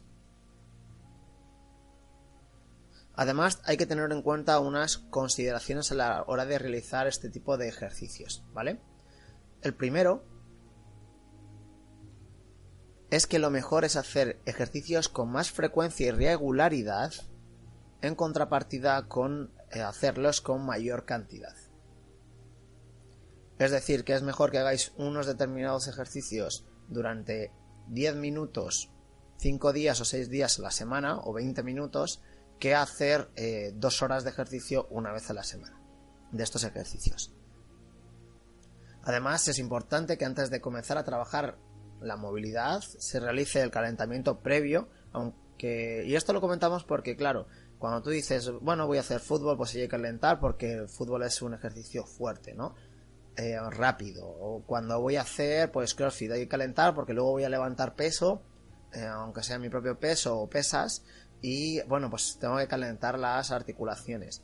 Además, 3.14 3.60
hay 3.64 3.76
que 3.76 3.86
tener 3.86 4.10
en 4.12 4.22
cuenta 4.22 4.58
unas 4.58 4.98
consideraciones 4.98 5.90
a 5.90 5.94
la 5.94 6.24
hora 6.26 6.44
de 6.44 6.58
realizar 6.58 7.06
este 7.06 7.30
tipo 7.30 7.56
de 7.56 7.68
ejercicios, 7.68 8.44
¿vale? 8.52 8.80
El 9.62 9.74
primero 9.74 10.24
es 13.16 13.26
que 13.26 13.38
lo 13.38 13.50
mejor 13.50 13.86
es 13.86 13.96
hacer 13.96 14.38
ejercicios 14.44 15.08
con 15.08 15.30
más 15.30 15.50
frecuencia 15.50 16.08
y 16.08 16.10
regularidad 16.10 17.14
en 18.02 18.14
contrapartida 18.14 19.08
con 19.08 19.52
eh, 19.70 19.80
hacerlos 19.80 20.42
con 20.42 20.66
mayor 20.66 21.06
cantidad. 21.06 21.56
Es 23.58 23.70
decir, 23.70 24.04
que 24.04 24.12
es 24.12 24.22
mejor 24.22 24.50
que 24.50 24.58
hagáis 24.58 24.92
unos 24.98 25.26
determinados 25.26 25.88
ejercicios 25.88 26.66
durante 26.88 27.52
10 27.88 28.16
minutos, 28.16 28.90
5 29.38 29.72
días 29.72 29.98
o 30.02 30.04
6 30.04 30.28
días 30.28 30.58
a 30.58 30.62
la 30.62 30.70
semana 30.70 31.18
o 31.20 31.32
20 31.32 31.62
minutos 31.62 32.20
que 32.58 32.74
hacer 32.74 33.30
eh, 33.34 33.72
dos 33.74 34.02
horas 34.02 34.24
de 34.24 34.30
ejercicio 34.30 34.88
una 34.90 35.12
vez 35.12 35.30
a 35.30 35.34
la 35.34 35.42
semana 35.42 35.80
de 36.32 36.44
estos 36.44 36.64
ejercicios. 36.64 37.32
Además, 39.04 39.48
es 39.48 39.58
importante 39.58 40.18
que 40.18 40.26
antes 40.26 40.50
de 40.50 40.60
comenzar 40.60 40.98
a 40.98 41.04
trabajar 41.04 41.56
la 42.00 42.16
movilidad 42.16 42.80
se 42.80 43.20
realice 43.20 43.62
el 43.62 43.70
calentamiento 43.70 44.40
previo, 44.40 44.88
aunque 45.12 46.04
y 46.06 46.14
esto 46.14 46.32
lo 46.32 46.40
comentamos 46.40 46.84
porque 46.84 47.16
claro, 47.16 47.46
cuando 47.78 48.02
tú 48.02 48.10
dices, 48.10 48.50
bueno, 48.60 48.86
voy 48.86 48.98
a 48.98 49.00
hacer 49.00 49.20
fútbol, 49.20 49.56
pues 49.56 49.74
hay 49.74 49.82
que 49.82 49.88
calentar 49.88 50.40
porque 50.40 50.72
el 50.72 50.88
fútbol 50.88 51.22
es 51.22 51.42
un 51.42 51.54
ejercicio 51.54 52.04
fuerte, 52.04 52.54
¿no? 52.54 52.74
Eh, 53.36 53.58
rápido. 53.70 54.26
O 54.26 54.62
cuando 54.66 55.00
voy 55.00 55.16
a 55.16 55.22
hacer, 55.22 55.70
pues 55.70 55.94
crossfit, 55.94 56.30
hay 56.32 56.40
que 56.40 56.48
calentar 56.48 56.94
porque 56.94 57.12
luego 57.12 57.32
voy 57.32 57.44
a 57.44 57.50
levantar 57.50 57.94
peso, 57.94 58.42
eh, 58.94 59.04
aunque 59.04 59.42
sea 59.42 59.58
mi 59.58 59.68
propio 59.68 59.98
peso 59.98 60.38
o 60.38 60.48
pesas, 60.48 61.04
y 61.42 61.82
bueno, 61.82 62.08
pues 62.08 62.38
tengo 62.40 62.56
que 62.56 62.66
calentar 62.66 63.18
las 63.18 63.50
articulaciones. 63.50 64.42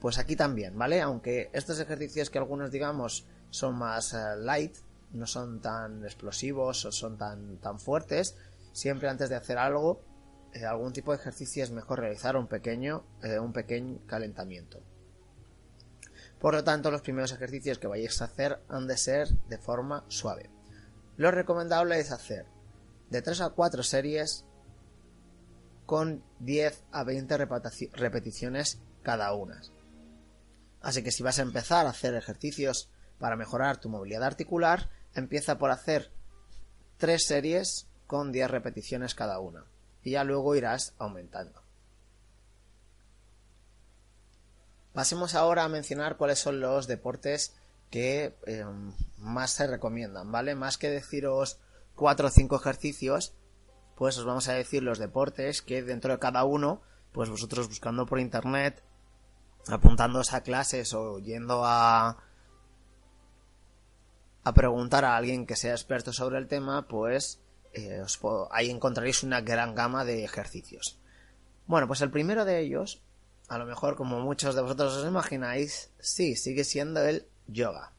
Pues 0.00 0.18
aquí 0.18 0.36
también, 0.36 0.76
¿vale? 0.76 1.00
Aunque 1.00 1.48
estos 1.54 1.80
ejercicios 1.80 2.28
que 2.28 2.36
algunos 2.36 2.70
digamos 2.70 3.26
son 3.48 3.76
más 3.76 4.12
eh, 4.12 4.36
light, 4.38 4.76
no 5.12 5.26
son 5.26 5.60
tan 5.60 6.04
explosivos 6.04 6.84
o 6.84 6.92
son 6.92 7.18
tan, 7.18 7.58
tan 7.58 7.78
fuertes, 7.78 8.36
siempre 8.72 9.08
antes 9.08 9.28
de 9.28 9.36
hacer 9.36 9.58
algo, 9.58 10.02
eh, 10.52 10.64
algún 10.64 10.92
tipo 10.92 11.12
de 11.12 11.18
ejercicio 11.18 11.62
es 11.62 11.70
mejor 11.70 12.00
realizar 12.00 12.36
un 12.36 12.46
pequeño, 12.46 13.04
eh, 13.22 13.38
un 13.38 13.52
pequeño 13.52 14.00
calentamiento. 14.06 14.82
Por 16.38 16.54
lo 16.54 16.64
tanto, 16.64 16.90
los 16.90 17.02
primeros 17.02 17.32
ejercicios 17.32 17.78
que 17.78 17.86
vayáis 17.86 18.20
a 18.20 18.26
hacer 18.26 18.60
han 18.68 18.86
de 18.86 18.96
ser 18.96 19.28
de 19.48 19.58
forma 19.58 20.04
suave. 20.08 20.50
Lo 21.16 21.30
recomendable 21.30 21.98
es 21.98 22.12
hacer 22.12 22.46
de 23.10 23.22
3 23.22 23.40
a 23.40 23.50
4 23.50 23.82
series 23.82 24.44
con 25.86 26.24
10 26.40 26.84
a 26.90 27.04
20 27.04 27.36
repeticiones 27.92 28.80
cada 29.02 29.32
una. 29.34 29.62
Así 30.80 31.02
que 31.02 31.12
si 31.12 31.22
vas 31.22 31.38
a 31.38 31.42
empezar 31.42 31.86
a 31.86 31.90
hacer 31.90 32.14
ejercicios 32.14 32.90
para 33.18 33.36
mejorar 33.36 33.78
tu 33.78 33.88
movilidad 33.88 34.24
articular, 34.24 34.90
empieza 35.16 35.58
por 35.58 35.70
hacer 35.70 36.12
3 36.98 37.24
series 37.24 37.88
con 38.06 38.32
10 38.32 38.50
repeticiones 38.50 39.14
cada 39.14 39.40
una. 39.40 39.64
Y 40.02 40.12
ya 40.12 40.24
luego 40.24 40.54
irás 40.54 40.94
aumentando. 40.98 41.62
Pasemos 44.92 45.34
ahora 45.34 45.64
a 45.64 45.68
mencionar 45.68 46.16
cuáles 46.16 46.38
son 46.38 46.60
los 46.60 46.86
deportes 46.86 47.54
que 47.90 48.34
em, 48.46 48.92
más 49.18 49.50
se 49.50 49.66
recomiendan, 49.66 50.32
¿vale? 50.32 50.54
Más 50.54 50.78
que 50.78 50.88
deciros 50.88 51.58
4 51.96 52.28
o 52.28 52.30
5 52.30 52.56
ejercicios, 52.56 53.34
pues 53.94 54.16
os 54.18 54.24
vamos 54.24 54.48
a 54.48 54.54
decir 54.54 54.82
los 54.82 54.98
deportes 54.98 55.62
que 55.62 55.82
dentro 55.82 56.12
de 56.12 56.18
cada 56.18 56.44
uno, 56.44 56.80
pues 57.12 57.28
vosotros 57.28 57.68
buscando 57.68 58.06
por 58.06 58.20
internet, 58.20 58.82
apuntándoos 59.68 60.32
a 60.32 60.42
clases 60.42 60.94
o 60.94 61.18
yendo 61.18 61.62
a 61.64 62.18
a 64.46 64.54
preguntar 64.54 65.04
a 65.04 65.16
alguien 65.16 65.44
que 65.44 65.56
sea 65.56 65.72
experto 65.72 66.12
sobre 66.12 66.38
el 66.38 66.46
tema, 66.46 66.86
pues 66.86 67.40
eh, 67.72 68.00
ahí 68.52 68.70
encontraréis 68.70 69.24
una 69.24 69.40
gran 69.40 69.74
gama 69.74 70.04
de 70.04 70.22
ejercicios. 70.22 71.00
Bueno, 71.66 71.88
pues 71.88 72.00
el 72.00 72.12
primero 72.12 72.44
de 72.44 72.60
ellos, 72.60 73.02
a 73.48 73.58
lo 73.58 73.66
mejor 73.66 73.96
como 73.96 74.20
muchos 74.20 74.54
de 74.54 74.62
vosotros 74.62 74.98
os 74.98 75.08
imagináis, 75.08 75.90
sí, 75.98 76.36
sigue 76.36 76.62
siendo 76.62 77.04
el 77.04 77.26
yoga. 77.48 77.90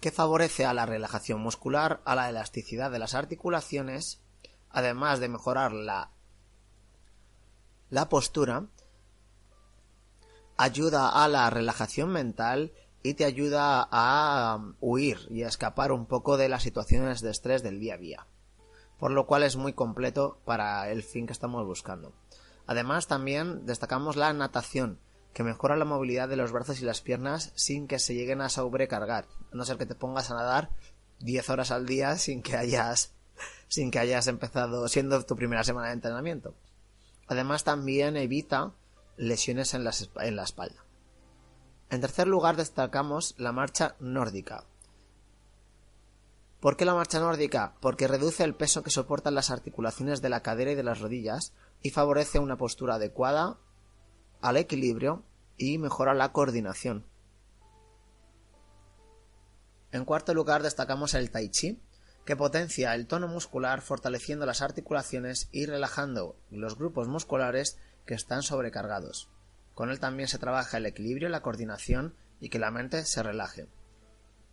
Que 0.00 0.10
favorece 0.10 0.66
a 0.66 0.74
la 0.74 0.84
relajación 0.84 1.40
muscular, 1.40 2.00
a 2.04 2.16
la 2.16 2.28
elasticidad 2.28 2.90
de 2.90 2.98
las 2.98 3.14
articulaciones, 3.14 4.20
además 4.68 5.20
de 5.20 5.28
mejorar 5.28 5.70
la, 5.70 6.10
la 7.90 8.08
postura, 8.08 8.66
ayuda 10.56 11.22
a 11.22 11.28
la 11.28 11.48
relajación 11.50 12.10
mental 12.10 12.72
y 13.06 13.14
te 13.14 13.24
ayuda 13.24 13.86
a 13.90 14.56
um, 14.56 14.74
huir 14.80 15.28
y 15.30 15.44
a 15.44 15.48
escapar 15.48 15.92
un 15.92 16.06
poco 16.06 16.36
de 16.36 16.48
las 16.48 16.64
situaciones 16.64 17.20
de 17.20 17.30
estrés 17.30 17.62
del 17.62 17.78
día 17.78 17.94
a 17.94 17.98
día. 17.98 18.26
Por 18.98 19.12
lo 19.12 19.26
cual 19.26 19.44
es 19.44 19.54
muy 19.54 19.74
completo 19.74 20.40
para 20.44 20.90
el 20.90 21.04
fin 21.04 21.26
que 21.26 21.32
estamos 21.32 21.64
buscando. 21.64 22.12
Además 22.66 23.06
también 23.06 23.64
destacamos 23.64 24.16
la 24.16 24.32
natación, 24.32 24.98
que 25.32 25.44
mejora 25.44 25.76
la 25.76 25.84
movilidad 25.84 26.28
de 26.28 26.36
los 26.36 26.50
brazos 26.50 26.80
y 26.80 26.84
las 26.84 27.00
piernas 27.00 27.52
sin 27.54 27.86
que 27.86 28.00
se 28.00 28.14
lleguen 28.14 28.40
a 28.40 28.48
sobrecargar, 28.48 29.26
a 29.52 29.56
no 29.56 29.64
ser 29.64 29.76
que 29.76 29.86
te 29.86 29.94
pongas 29.94 30.32
a 30.32 30.34
nadar 30.34 30.70
10 31.20 31.48
horas 31.50 31.70
al 31.70 31.86
día 31.86 32.16
sin 32.16 32.42
que 32.42 32.56
hayas 32.56 33.12
sin 33.68 33.92
que 33.92 34.00
hayas 34.00 34.26
empezado 34.26 34.88
siendo 34.88 35.24
tu 35.24 35.36
primera 35.36 35.62
semana 35.62 35.88
de 35.88 35.94
entrenamiento. 35.94 36.54
Además 37.28 37.62
también 37.62 38.16
evita 38.16 38.72
lesiones 39.16 39.74
en, 39.74 39.84
en 40.22 40.36
la 40.36 40.42
espalda. 40.42 40.85
En 41.88 42.00
tercer 42.00 42.26
lugar 42.26 42.56
destacamos 42.56 43.34
la 43.38 43.52
marcha 43.52 43.94
nórdica. 44.00 44.64
¿Por 46.60 46.76
qué 46.76 46.84
la 46.84 46.94
marcha 46.94 47.20
nórdica? 47.20 47.74
Porque 47.80 48.08
reduce 48.08 48.42
el 48.42 48.56
peso 48.56 48.82
que 48.82 48.90
soportan 48.90 49.34
las 49.36 49.50
articulaciones 49.50 50.20
de 50.20 50.28
la 50.28 50.42
cadera 50.42 50.72
y 50.72 50.74
de 50.74 50.82
las 50.82 51.00
rodillas 51.00 51.52
y 51.82 51.90
favorece 51.90 52.40
una 52.40 52.56
postura 52.56 52.96
adecuada 52.96 53.58
al 54.40 54.56
equilibrio 54.56 55.22
y 55.56 55.78
mejora 55.78 56.12
la 56.14 56.32
coordinación. 56.32 57.06
En 59.92 60.04
cuarto 60.04 60.34
lugar 60.34 60.64
destacamos 60.64 61.14
el 61.14 61.30
tai 61.30 61.50
chi, 61.50 61.80
que 62.24 62.36
potencia 62.36 62.94
el 62.94 63.06
tono 63.06 63.28
muscular 63.28 63.80
fortaleciendo 63.80 64.44
las 64.44 64.60
articulaciones 64.60 65.48
y 65.52 65.66
relajando 65.66 66.36
los 66.50 66.76
grupos 66.76 67.06
musculares 67.06 67.78
que 68.04 68.14
están 68.14 68.42
sobrecargados. 68.42 69.30
Con 69.76 69.90
él 69.90 70.00
también 70.00 70.26
se 70.26 70.38
trabaja 70.38 70.78
el 70.78 70.86
equilibrio, 70.86 71.28
la 71.28 71.42
coordinación 71.42 72.14
y 72.40 72.48
que 72.48 72.58
la 72.58 72.70
mente 72.70 73.04
se 73.04 73.22
relaje. 73.22 73.68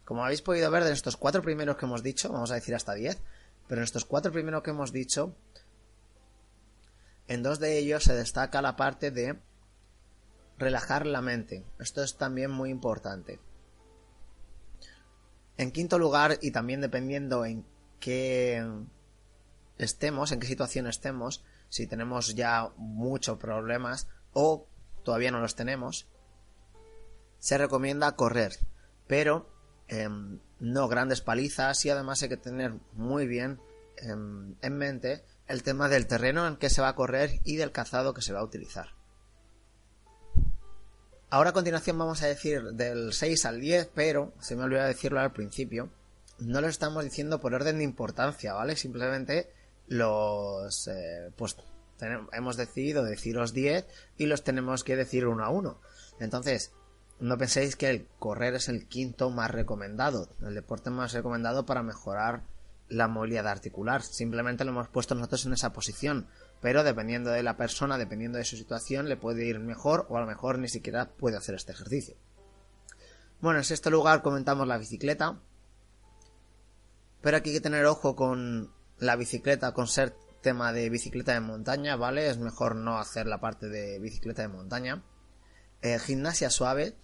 Como 0.03 0.25
habéis 0.25 0.42
podido 0.42 0.70
ver 0.70 0.84
de 0.84 0.92
estos 0.92 1.15
cuatro 1.15 1.42
primeros 1.42 1.77
que 1.77 1.86
hemos 1.86 2.03
dicho, 2.03 2.30
vamos 2.30 2.51
a 2.51 2.56
decir 2.56 2.75
hasta 2.75 2.94
diez, 2.94 3.22
pero 3.70 3.80
en 3.80 3.86
estos 3.86 4.03
cuatro 4.03 4.34
primeros 4.34 4.63
que 4.63 4.72
hemos 4.72 4.92
dicho, 4.92 5.34
en 7.30 7.42
dos 7.42 7.60
de 7.60 7.77
ellos 7.77 8.03
se 8.03 8.13
destaca 8.13 8.62
la 8.62 8.75
parte 8.75 9.12
de 9.12 9.39
relajar 10.58 11.06
la 11.06 11.22
mente. 11.22 11.63
Esto 11.80 12.03
es 12.03 12.18
también 12.18 12.51
muy 12.51 12.70
importante. 12.70 13.39
En 15.56 15.72
quinto 15.72 16.00
lugar, 16.00 16.38
y 16.42 16.51
también 16.51 16.82
dependiendo 16.82 17.46
en 17.46 17.65
qué 18.01 18.62
estemos, 19.77 20.34
en 20.34 20.42
qué 20.42 20.48
situación 20.48 20.86
estemos, 20.86 21.46
si 21.70 21.88
tenemos 21.88 22.36
ya 22.36 22.74
muchos 22.75 23.38
problemas 23.38 24.10
o 24.34 24.68
todavía 25.03 25.31
no 25.31 25.39
los 25.39 25.55
tenemos, 25.55 26.07
se 27.39 27.57
recomienda 27.57 28.15
correr, 28.15 28.53
pero 29.07 29.50
em, 29.88 30.39
no 30.60 30.88
grandes 30.88 31.22
palizas 31.22 31.83
y 31.86 31.89
además 31.89 32.24
hay 32.24 32.29
que 32.29 32.38
tener 32.38 32.74
muy 32.93 33.27
bien 33.27 33.60
em, 33.98 34.55
en 34.62 34.77
mente 34.77 35.24
el 35.48 35.62
tema 35.63 35.89
del 35.89 36.07
terreno 36.07 36.48
en 36.48 36.55
que 36.55 36.69
se 36.69 36.81
va 36.81 36.89
a 36.89 36.95
correr 36.95 37.39
y 37.43 37.57
del 37.57 37.72
cazado 37.72 38.13
que 38.13 38.22
se 38.22 38.33
va 38.33 38.39
a 38.39 38.45
utilizar. 38.45 38.89
Ahora 41.29 41.50
a 41.50 41.53
continuación 41.53 41.98
vamos 41.98 42.22
a 42.22 42.27
decir 42.27 42.62
del 42.74 43.12
6 43.12 43.45
al 43.45 43.60
10, 43.60 43.89
pero 43.93 44.33
se 44.39 44.55
me 44.55 44.63
olvidó 44.63 44.83
decirlo 44.83 45.19
al 45.19 45.33
principio. 45.33 45.89
no 46.39 46.62
lo 46.62 46.67
estamos 46.67 47.03
diciendo 47.03 47.39
por 47.39 47.53
orden 47.53 47.77
de 47.77 47.83
importancia, 47.83 48.53
¿vale? 48.53 48.75
Simplemente 48.75 49.50
los, 49.88 50.88
eh, 50.88 51.31
pues 51.36 51.55
hemos 52.31 52.57
decidido 52.57 53.03
deciros 53.03 53.53
10 53.53 53.88
y 54.17 54.25
los 54.25 54.43
tenemos 54.43 54.83
que 54.83 54.95
decir 54.95 55.27
uno 55.27 55.43
a 55.43 55.50
uno. 55.50 55.79
Entonces, 56.19 56.74
no 57.19 57.38
penséis 57.38 57.75
que 57.75 57.89
el 57.89 58.07
correr 58.19 58.55
es 58.55 58.69
el 58.69 58.88
quinto 58.88 59.29
más 59.29 59.51
recomendado, 59.51 60.29
el 60.41 60.55
deporte 60.55 60.89
más 60.89 61.13
recomendado 61.13 61.65
para 61.65 61.83
mejorar 61.83 62.43
la 62.89 63.07
movilidad 63.07 63.48
articular. 63.48 64.01
Simplemente 64.01 64.65
lo 64.65 64.72
hemos 64.72 64.89
puesto 64.89 65.15
nosotros 65.15 65.45
en 65.45 65.53
esa 65.53 65.74
posición. 65.74 66.27
Pero 66.62 66.83
dependiendo 66.83 67.31
de 67.31 67.43
la 67.43 67.57
persona, 67.57 67.98
dependiendo 67.98 68.38
de 68.38 68.45
su 68.45 68.55
situación, 68.55 69.10
le 69.10 69.17
puede 69.17 69.45
ir 69.45 69.60
mejor 69.60 70.05
o 70.10 70.17
a 70.17 70.22
lo 70.22 70.27
mejor 70.27 70.60
ni 70.60 70.69
siquiera 70.69 71.10
puede 71.10 71.38
hacer 71.38 71.55
este 71.55 71.72
ejercicio. 71.72 72.15
Bueno, 73.41 73.60
en 73.60 73.65
este 73.69 73.89
lugar 73.89 74.22
comentamos 74.22 74.67
la 74.67 74.77
bicicleta. 74.77 75.41
Pero 77.22 77.38
aquí 77.38 77.50
hay 77.50 77.55
que 77.57 77.62
tener 77.62 77.86
ojo 77.86 78.15
con 78.15 78.72
la 78.98 79.15
bicicleta, 79.15 79.74
con 79.74 79.88
ser 79.88 80.15
tema 80.44 80.72
de 80.72 80.90
bicicleta 80.92 81.34
de 81.34 81.40
montaña, 81.40 81.96
¿vale? 81.96 82.30
Es 82.30 82.38
mejor 82.38 82.76
no 82.76 83.00
hacer 83.00 83.26
la 83.26 83.40
parte 83.40 83.68
de 83.70 83.98
bicicleta 83.98 84.44
de 84.44 84.50
montaña. 84.50 85.02
Eh, 85.82 85.98
gimnasia 85.98 86.52
suave, 86.52 86.96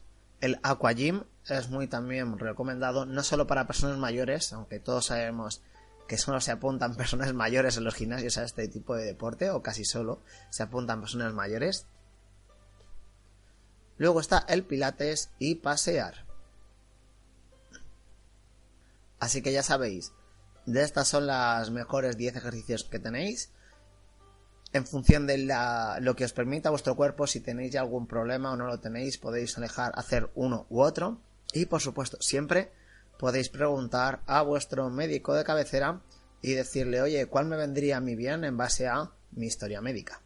el 0.41 0.60
aqua 0.62 0.91
gym 0.91 1.24
es 1.48 1.69
muy 1.69 1.88
también 1.88 2.38
recomendado, 2.38 3.08
no 3.08 3.24
solo 3.24 3.48
para 3.48 3.65
personas 3.65 3.98
mayores, 3.98 4.53
aunque 4.53 4.79
todos 4.79 5.08
sabemos 5.08 5.63
que 6.08 6.17
solo 6.17 6.39
se 6.41 6.51
apuntan 6.51 6.96
personas 6.98 7.34
mayores 7.34 7.77
en 7.77 7.86
los 7.86 7.96
gimnasios 7.96 8.38
a 8.38 8.43
este 8.43 8.67
tipo 8.67 8.96
de 8.96 9.05
deporte, 9.05 9.50
o 9.50 9.63
casi 9.63 9.86
solo 9.86 10.22
se 10.51 10.62
apuntan 10.62 11.01
personas 11.01 11.34
mayores. 11.34 11.88
Luego 13.98 14.19
está 14.22 14.46
el 14.48 14.63
pilates 14.63 15.31
y 15.39 15.55
pasear. 15.55 16.25
Así 19.19 19.41
que 19.41 19.51
ya 19.51 19.63
sabéis, 19.63 20.13
de 20.65 20.83
estas 20.83 21.07
son 21.07 21.27
las 21.27 21.71
mejores 21.71 22.17
10 22.17 22.35
ejercicios 22.35 22.83
que 22.83 22.99
tenéis. 22.99 23.51
En 24.71 24.85
función 24.85 25.25
de 25.25 25.47
lo 25.99 26.15
que 26.15 26.25
os 26.25 26.33
permita 26.33 26.69
vuestro 26.69 26.95
cuerpo, 26.95 27.25
si 27.25 27.39
tenéis 27.39 27.75
algún 27.75 28.05
problema 28.05 28.51
o 28.51 28.55
no 28.55 28.67
lo 28.67 28.79
tenéis, 28.79 29.17
podéis 29.17 29.55
dejar 29.55 29.91
hacer 29.95 30.29
uno 30.35 30.67
u 30.69 30.81
otro. 30.81 31.19
Y 31.53 31.65
por 31.65 31.81
supuesto, 31.81 32.17
siempre 32.19 32.71
podéis 33.17 33.49
preguntar 33.49 34.21
a 34.27 34.43
vuestro 34.43 34.89
médico 34.89 35.33
de 35.33 35.43
cabecera 35.43 36.01
y 36.41 36.53
decirle, 36.53 37.01
oye, 37.01 37.25
¿cuál 37.25 37.47
me 37.47 37.57
vendría 37.57 37.97
a 37.97 38.01
mí 38.01 38.15
bien 38.15 38.43
en 38.43 38.57
base 38.57 38.87
a 38.87 39.11
mi 39.31 39.47
historia 39.47 39.81
médica? 39.81 40.21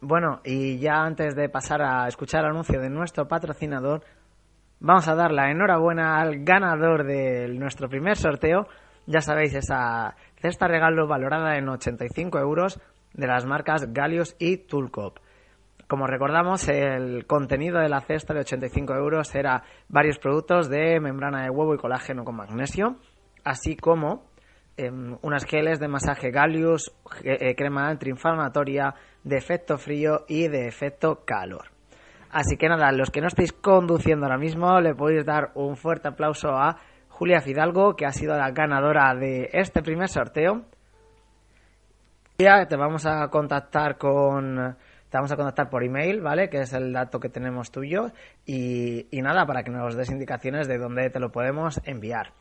Bueno, 0.00 0.40
y 0.44 0.78
ya 0.78 1.04
antes 1.04 1.34
de 1.36 1.48
pasar 1.48 1.80
a 1.80 2.08
escuchar 2.08 2.44
el 2.44 2.50
anuncio 2.50 2.80
de 2.80 2.90
nuestro 2.90 3.28
patrocinador, 3.28 4.02
vamos 4.82 5.06
a 5.08 5.14
dar 5.14 5.30
la 5.30 5.50
enhorabuena 5.50 6.20
al 6.20 6.44
ganador 6.44 7.04
de 7.04 7.48
nuestro 7.48 7.88
primer 7.88 8.16
sorteo. 8.16 8.66
Ya 9.06 9.20
sabéis, 9.20 9.54
esa 9.54 10.16
cesta 10.40 10.66
regalo 10.66 11.06
valorada 11.06 11.56
en 11.56 11.68
85 11.68 12.38
euros 12.38 12.80
de 13.14 13.26
las 13.26 13.46
marcas 13.46 13.92
Galius 13.92 14.36
y 14.38 14.58
Tulcop. 14.58 15.18
Como 15.88 16.06
recordamos, 16.06 16.68
el 16.68 17.26
contenido 17.26 17.78
de 17.78 17.88
la 17.88 18.00
cesta 18.00 18.34
de 18.34 18.40
85 18.40 18.94
euros 18.94 19.34
era 19.34 19.62
varios 19.88 20.18
productos 20.18 20.68
de 20.68 20.98
membrana 21.00 21.44
de 21.44 21.50
huevo 21.50 21.74
y 21.74 21.78
colágeno 21.78 22.24
con 22.24 22.36
magnesio, 22.36 22.96
así 23.44 23.76
como 23.76 24.24
em, 24.76 25.16
unas 25.22 25.44
geles 25.44 25.78
de 25.80 25.88
masaje 25.88 26.30
Galius, 26.30 26.92
eh, 27.22 27.54
crema 27.54 27.88
antiinflamatoria 27.88 28.94
de 29.22 29.36
efecto 29.36 29.76
frío 29.76 30.24
y 30.28 30.48
de 30.48 30.66
efecto 30.66 31.24
calor. 31.24 31.72
Así 32.32 32.56
que 32.56 32.66
nada, 32.68 32.90
los 32.92 33.10
que 33.10 33.20
no 33.20 33.28
estéis 33.28 33.52
conduciendo 33.52 34.24
ahora 34.24 34.38
mismo, 34.38 34.80
le 34.80 34.94
podéis 34.94 35.26
dar 35.26 35.52
un 35.54 35.76
fuerte 35.76 36.08
aplauso 36.08 36.48
a 36.48 36.78
Julia 37.08 37.42
Fidalgo, 37.42 37.94
que 37.94 38.06
ha 38.06 38.12
sido 38.12 38.34
la 38.36 38.50
ganadora 38.50 39.14
de 39.14 39.50
este 39.52 39.82
primer 39.82 40.08
sorteo. 40.08 40.62
Ya 42.38 42.66
te 42.66 42.76
vamos 42.76 43.04
a 43.04 43.28
contactar 43.28 43.98
con 43.98 44.76
te 45.10 45.18
vamos 45.18 45.30
a 45.30 45.36
contactar 45.36 45.68
por 45.68 45.84
email, 45.84 46.22
¿vale? 46.22 46.48
Que 46.48 46.60
es 46.62 46.72
el 46.72 46.90
dato 46.90 47.20
que 47.20 47.28
tenemos 47.28 47.70
tuyo. 47.70 48.12
Y, 48.46 49.14
y 49.14 49.20
nada, 49.20 49.44
para 49.44 49.62
que 49.62 49.70
nos 49.70 49.94
des 49.94 50.10
indicaciones 50.10 50.66
de 50.66 50.78
dónde 50.78 51.10
te 51.10 51.20
lo 51.20 51.30
podemos 51.30 51.82
enviar. 51.84 52.32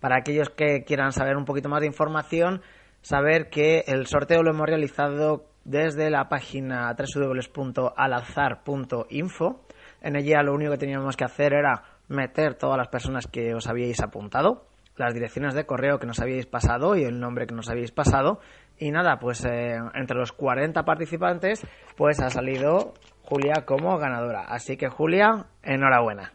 Para 0.00 0.16
aquellos 0.16 0.50
que 0.50 0.82
quieran 0.82 1.12
saber 1.12 1.36
un 1.36 1.44
poquito 1.44 1.68
más 1.68 1.80
de 1.80 1.86
información, 1.86 2.60
saber 3.02 3.50
que 3.50 3.84
el 3.86 4.06
sorteo 4.08 4.42
lo 4.42 4.50
hemos 4.50 4.66
realizado 4.66 5.51
desde 5.64 6.10
la 6.10 6.28
página 6.28 6.94
www.alazar.info. 6.94 9.60
En 10.00 10.16
ella 10.16 10.42
lo 10.42 10.54
único 10.54 10.72
que 10.72 10.78
teníamos 10.78 11.16
que 11.16 11.24
hacer 11.24 11.54
era 11.54 11.84
meter 12.08 12.54
todas 12.54 12.76
las 12.76 12.88
personas 12.88 13.26
que 13.26 13.54
os 13.54 13.68
habíais 13.68 14.00
apuntado, 14.00 14.66
las 14.96 15.14
direcciones 15.14 15.54
de 15.54 15.64
correo 15.64 15.98
que 15.98 16.06
nos 16.06 16.20
habíais 16.20 16.44
pasado 16.46 16.96
y 16.96 17.04
el 17.04 17.20
nombre 17.20 17.46
que 17.46 17.54
nos 17.54 17.70
habíais 17.70 17.92
pasado. 17.92 18.40
Y 18.78 18.90
nada, 18.90 19.18
pues 19.18 19.44
eh, 19.44 19.78
entre 19.94 20.16
los 20.16 20.32
40 20.32 20.82
participantes, 20.84 21.64
pues 21.96 22.20
ha 22.20 22.30
salido 22.30 22.94
Julia 23.22 23.64
como 23.64 23.96
ganadora. 23.98 24.44
Así 24.48 24.76
que 24.76 24.88
Julia, 24.88 25.46
enhorabuena. 25.62 26.32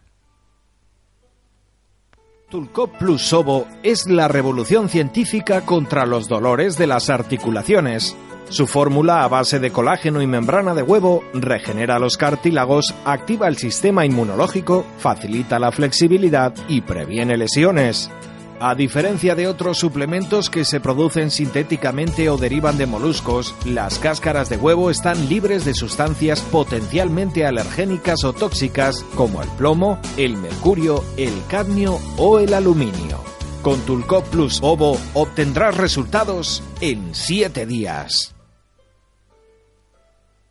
Tulcop 2.49 2.97
Plus 2.97 3.23
Sobo 3.23 3.67
es 3.83 4.07
la 4.07 4.29
revolución 4.29 4.87
científica 4.87 5.65
contra 5.65 6.05
los 6.05 6.29
dolores 6.29 6.77
de 6.77 6.87
las 6.87 7.09
articulaciones. 7.09 8.15
Su 8.49 8.65
fórmula 8.65 9.23
a 9.23 9.27
base 9.27 9.59
de 9.59 9.71
colágeno 9.71 10.21
y 10.21 10.27
membrana 10.27 10.73
de 10.73 10.81
huevo 10.81 11.23
regenera 11.33 11.99
los 11.99 12.15
cartílagos, 12.15 12.95
activa 13.03 13.47
el 13.47 13.57
sistema 13.57 14.05
inmunológico, 14.05 14.85
facilita 14.99 15.59
la 15.59 15.71
flexibilidad 15.71 16.53
y 16.69 16.81
previene 16.81 17.35
lesiones. 17.35 18.09
A 18.59 18.73
diferencia 18.73 19.35
de 19.35 19.47
otros 19.47 19.77
suplementos 19.77 20.49
que 20.49 20.65
se 20.65 20.79
producen 20.79 21.29
sintéticamente 21.29 22.29
o 22.29 22.37
derivan 22.37 22.77
de 22.77 22.87
moluscos, 22.87 23.53
las 23.65 23.99
cáscaras 23.99 24.49
de 24.49 24.57
huevo 24.57 24.89
están 24.89 25.29
libres 25.29 25.63
de 25.63 25.75
sustancias 25.75 26.41
potencialmente 26.41 27.45
alergénicas 27.45 28.23
o 28.23 28.33
tóxicas 28.33 29.03
como 29.15 29.43
el 29.43 29.49
plomo, 29.49 29.99
el 30.15 30.37
mercurio, 30.37 31.03
el 31.17 31.33
cadmio 31.49 31.99
o 32.17 32.39
el 32.39 32.53
aluminio. 32.53 33.19
Con 33.61 33.79
Tulcop 33.81 34.25
Plus 34.29 34.59
Ovo 34.63 34.97
obtendrás 35.13 35.77
resultados 35.77 36.63
en 36.79 37.13
7 37.13 37.65
días. 37.65 38.36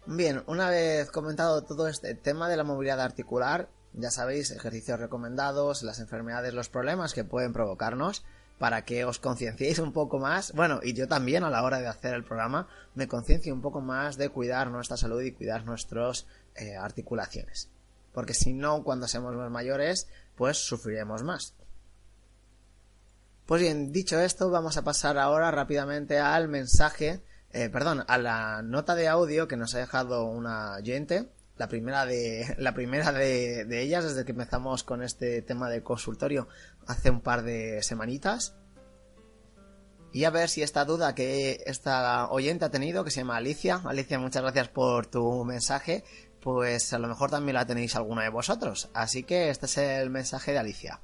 Bien, 0.08 0.44
una 0.46 0.70
vez 0.70 1.10
comentado 1.10 1.64
todo 1.64 1.88
este 1.88 2.14
tema 2.14 2.48
de 2.48 2.56
la 2.56 2.62
movilidad 2.62 3.00
articular, 3.00 3.68
ya 3.92 4.12
sabéis, 4.12 4.52
ejercicios 4.52 5.00
recomendados, 5.00 5.82
las 5.82 5.98
enfermedades, 5.98 6.54
los 6.54 6.68
problemas 6.68 7.12
que 7.12 7.24
pueden 7.24 7.52
provocarnos, 7.52 8.24
para 8.56 8.84
que 8.84 9.04
os 9.04 9.18
concienciéis 9.18 9.80
un 9.80 9.92
poco 9.92 10.20
más, 10.20 10.52
bueno, 10.52 10.78
y 10.80 10.92
yo 10.92 11.08
también 11.08 11.42
a 11.42 11.50
la 11.50 11.64
hora 11.64 11.80
de 11.80 11.88
hacer 11.88 12.14
el 12.14 12.22
programa, 12.22 12.68
me 12.94 13.08
conciencie 13.08 13.52
un 13.52 13.60
poco 13.60 13.80
más 13.80 14.16
de 14.16 14.28
cuidar 14.28 14.70
nuestra 14.70 14.96
salud 14.96 15.20
y 15.22 15.32
cuidar 15.32 15.64
nuestras 15.64 16.28
eh, 16.54 16.76
articulaciones. 16.76 17.68
Porque 18.12 18.32
si 18.32 18.52
no, 18.52 18.84
cuando 18.84 19.08
seamos 19.08 19.34
más 19.34 19.50
mayores, 19.50 20.06
pues 20.36 20.56
sufriremos 20.56 21.24
más. 21.24 21.54
Pues 23.44 23.60
bien, 23.60 23.90
dicho 23.90 24.20
esto, 24.20 24.50
vamos 24.50 24.76
a 24.76 24.84
pasar 24.84 25.18
ahora 25.18 25.50
rápidamente 25.50 26.20
al 26.20 26.46
mensaje 26.46 27.22
eh, 27.56 27.70
perdón, 27.70 28.04
a 28.06 28.18
la 28.18 28.60
nota 28.62 28.94
de 28.94 29.08
audio 29.08 29.48
que 29.48 29.56
nos 29.56 29.74
ha 29.74 29.78
dejado 29.78 30.26
una 30.26 30.74
oyente, 30.74 31.30
la 31.56 31.68
primera 31.68 32.04
de, 32.04 32.54
la 32.58 32.74
primera 32.74 33.12
de, 33.12 33.64
de 33.64 33.80
ellas 33.80 34.04
desde 34.04 34.26
que 34.26 34.32
empezamos 34.32 34.84
con 34.84 35.02
este 35.02 35.40
tema 35.40 35.70
de 35.70 35.82
consultorio 35.82 36.48
hace 36.86 37.08
un 37.10 37.22
par 37.22 37.42
de 37.42 37.82
semanitas. 37.82 38.56
Y 40.12 40.24
a 40.24 40.30
ver 40.30 40.50
si 40.50 40.62
esta 40.62 40.84
duda 40.84 41.14
que 41.14 41.62
esta 41.66 42.28
oyente 42.30 42.66
ha 42.66 42.70
tenido, 42.70 43.04
que 43.04 43.10
se 43.10 43.20
llama 43.20 43.36
Alicia, 43.36 43.82
Alicia, 43.84 44.18
muchas 44.18 44.42
gracias 44.42 44.68
por 44.68 45.06
tu 45.06 45.44
mensaje, 45.44 46.04
pues 46.40 46.92
a 46.92 46.98
lo 46.98 47.08
mejor 47.08 47.30
también 47.30 47.54
la 47.54 47.66
tenéis 47.66 47.96
alguna 47.96 48.22
de 48.22 48.28
vosotros. 48.28 48.90
Así 48.92 49.24
que 49.24 49.48
este 49.48 49.66
es 49.66 49.78
el 49.78 50.10
mensaje 50.10 50.52
de 50.52 50.58
Alicia. 50.58 51.00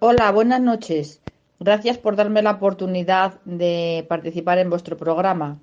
Hola, 0.00 0.32
buenas 0.32 0.60
noches. 0.60 1.20
Gracias 1.64 1.96
por 1.96 2.16
darme 2.16 2.42
la 2.42 2.50
oportunidad 2.50 3.34
de 3.44 4.04
participar 4.08 4.58
en 4.58 4.68
vuestro 4.68 4.96
programa. 4.96 5.60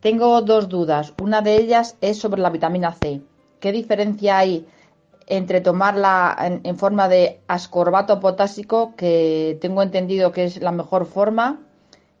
Tengo 0.00 0.42
dos 0.42 0.68
dudas. 0.68 1.14
Una 1.22 1.42
de 1.42 1.54
ellas 1.58 1.96
es 2.00 2.18
sobre 2.18 2.42
la 2.42 2.50
vitamina 2.50 2.90
C. 2.90 3.22
¿Qué 3.60 3.70
diferencia 3.70 4.38
hay 4.38 4.66
entre 5.28 5.60
tomarla 5.60 6.60
en, 6.64 6.76
forma 6.76 7.08
de 7.08 7.40
ascorbato 7.46 8.18
potásico, 8.18 8.94
que 8.96 9.58
tengo 9.60 9.82
entendido 9.82 10.32
que 10.32 10.42
es 10.42 10.60
la 10.60 10.72
mejor 10.72 11.06
forma, 11.06 11.60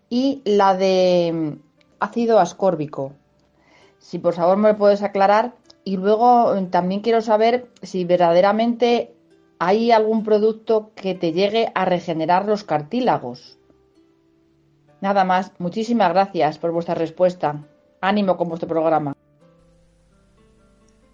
y 0.08 0.40
la 0.44 0.76
de 0.76 1.32
mm, 1.34 1.52
ácido 1.98 2.38
ascórbico? 2.38 3.14
Si 3.98 4.20
por 4.20 4.34
favor 4.34 4.58
me 4.58 4.68
lo 4.68 4.78
puedes 4.78 5.02
aclarar. 5.02 5.54
Y 5.82 5.96
luego 5.96 6.54
mm, 6.54 6.66
también 6.66 7.00
quiero 7.00 7.20
saber 7.20 7.66
si 7.82 8.04
verdaderamente 8.04 9.12
¿Hay 9.64 9.92
algún 9.92 10.24
producto 10.24 10.90
que 10.96 11.14
te 11.14 11.30
llegue 11.30 11.70
a 11.76 11.84
regenerar 11.84 12.46
los 12.46 12.64
cartílagos? 12.64 13.58
Nada 15.00 15.24
más, 15.24 15.52
muchísimas 15.58 16.12
gracias 16.12 16.58
por 16.58 16.72
vuestra 16.72 16.96
respuesta. 16.96 17.64
Ánimo 18.00 18.36
con 18.36 18.48
vuestro 18.48 18.68
programa. 18.68 19.14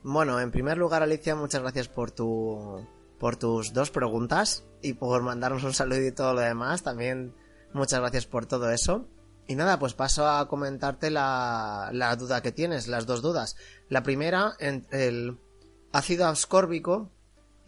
Bueno, 0.02 0.40
en 0.40 0.50
primer 0.50 0.78
lugar, 0.78 1.02
Alicia, 1.02 1.37
muchas 1.37 1.61
gracias 1.61 1.88
por 1.88 2.11
tu 2.11 2.87
por 3.18 3.37
tus 3.37 3.74
dos 3.74 3.90
preguntas 3.90 4.64
y 4.80 4.94
por 4.94 5.20
mandarnos 5.20 5.64
un 5.64 5.74
saludo 5.74 6.06
y 6.06 6.12
todo 6.12 6.32
lo 6.32 6.40
demás. 6.40 6.82
También 6.82 7.34
muchas 7.74 8.00
gracias 8.00 8.24
por 8.24 8.46
todo 8.46 8.70
eso. 8.70 9.04
Y 9.46 9.56
nada, 9.56 9.78
pues 9.78 9.92
paso 9.92 10.26
a 10.26 10.48
comentarte 10.48 11.11
la, 11.11 11.90
la 11.92 12.16
duda 12.16 12.40
que 12.40 12.52
tienes, 12.52 12.88
las 12.88 13.04
dos 13.04 13.20
dudas. 13.20 13.56
La 13.90 14.02
primera, 14.02 14.54
el 14.58 15.38
ácido 15.92 16.26
ascórbico 16.28 17.11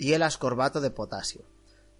y 0.00 0.14
el 0.14 0.22
ascorbato 0.22 0.80
de 0.80 0.90
potasio. 0.90 1.44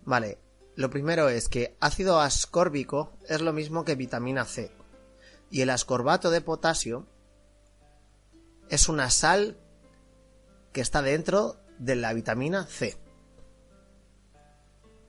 Vale, 0.07 0.39
lo 0.75 0.89
primero 0.89 1.29
es 1.29 1.51
que 1.51 1.77
ácido 1.81 2.19
ascórbico 2.19 3.13
es 3.29 3.43
lo 3.43 3.53
mismo 3.53 3.85
que 3.85 3.95
vitamina 3.95 4.47
C. 4.47 4.73
Y 5.51 5.61
el 5.61 5.69
ascorbato 5.69 6.31
de 6.31 6.41
potasio 6.41 7.07
es 8.71 8.89
una 8.89 9.11
sal 9.11 9.59
que 10.73 10.81
está 10.81 11.03
dentro 11.03 11.57
de 11.79 11.95
la 11.95 12.15
vitamina 12.15 12.65
C. 12.65 12.97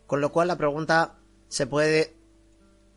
Con 0.05 0.19
lo 0.19 0.33
cual 0.33 0.49
la 0.49 0.57
pregunta 0.57 1.15
se 1.47 1.67
puede 1.67 2.17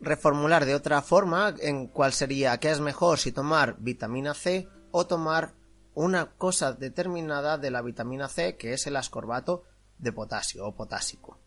reformular 0.01 0.65
de 0.65 0.75
otra 0.75 1.01
forma 1.03 1.55
en 1.61 1.87
cuál 1.87 2.11
sería 2.11 2.57
qué 2.57 2.69
es 2.69 2.81
mejor 2.81 3.17
si 3.17 3.31
tomar 3.31 3.77
vitamina 3.79 4.33
C 4.33 4.67
o 4.91 5.07
tomar 5.07 5.53
una 5.93 6.33
cosa 6.35 6.73
determinada 6.73 7.57
de 7.57 7.71
la 7.71 7.81
vitamina 7.81 8.27
C 8.27 8.57
que 8.57 8.73
es 8.73 8.87
el 8.87 8.97
ascorbato 8.97 9.63
de 9.97 10.11
potasio 10.11 10.65
o 10.65 10.75
potásico. 10.75 11.37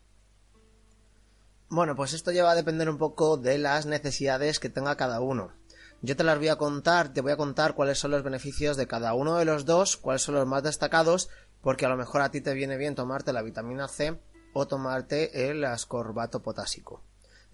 Bueno, 1.69 1.95
pues 1.95 2.13
esto 2.13 2.31
ya 2.31 2.43
va 2.43 2.51
a 2.51 2.55
depender 2.55 2.89
un 2.89 2.97
poco 2.97 3.37
de 3.37 3.59
las 3.59 3.85
necesidades 3.85 4.59
que 4.59 4.69
tenga 4.69 4.97
cada 4.97 5.21
uno. 5.21 5.53
Yo 6.01 6.15
te 6.15 6.23
las 6.23 6.37
voy 6.37 6.47
a 6.47 6.55
contar, 6.55 7.13
te 7.13 7.21
voy 7.21 7.31
a 7.31 7.37
contar 7.37 7.75
cuáles 7.75 7.99
son 7.99 8.11
los 8.11 8.23
beneficios 8.23 8.77
de 8.77 8.87
cada 8.87 9.13
uno 9.13 9.37
de 9.37 9.45
los 9.45 9.65
dos, 9.65 9.97
cuáles 9.97 10.21
son 10.21 10.35
los 10.35 10.47
más 10.47 10.63
destacados, 10.63 11.29
porque 11.61 11.85
a 11.85 11.89
lo 11.89 11.97
mejor 11.97 12.21
a 12.21 12.31
ti 12.31 12.41
te 12.41 12.53
viene 12.53 12.77
bien 12.77 12.95
tomarte 12.95 13.33
la 13.33 13.41
vitamina 13.41 13.87
C 13.87 14.17
o 14.53 14.65
tomarte 14.65 15.49
el 15.49 15.63
ascorbato 15.65 16.41
potásico. 16.41 17.03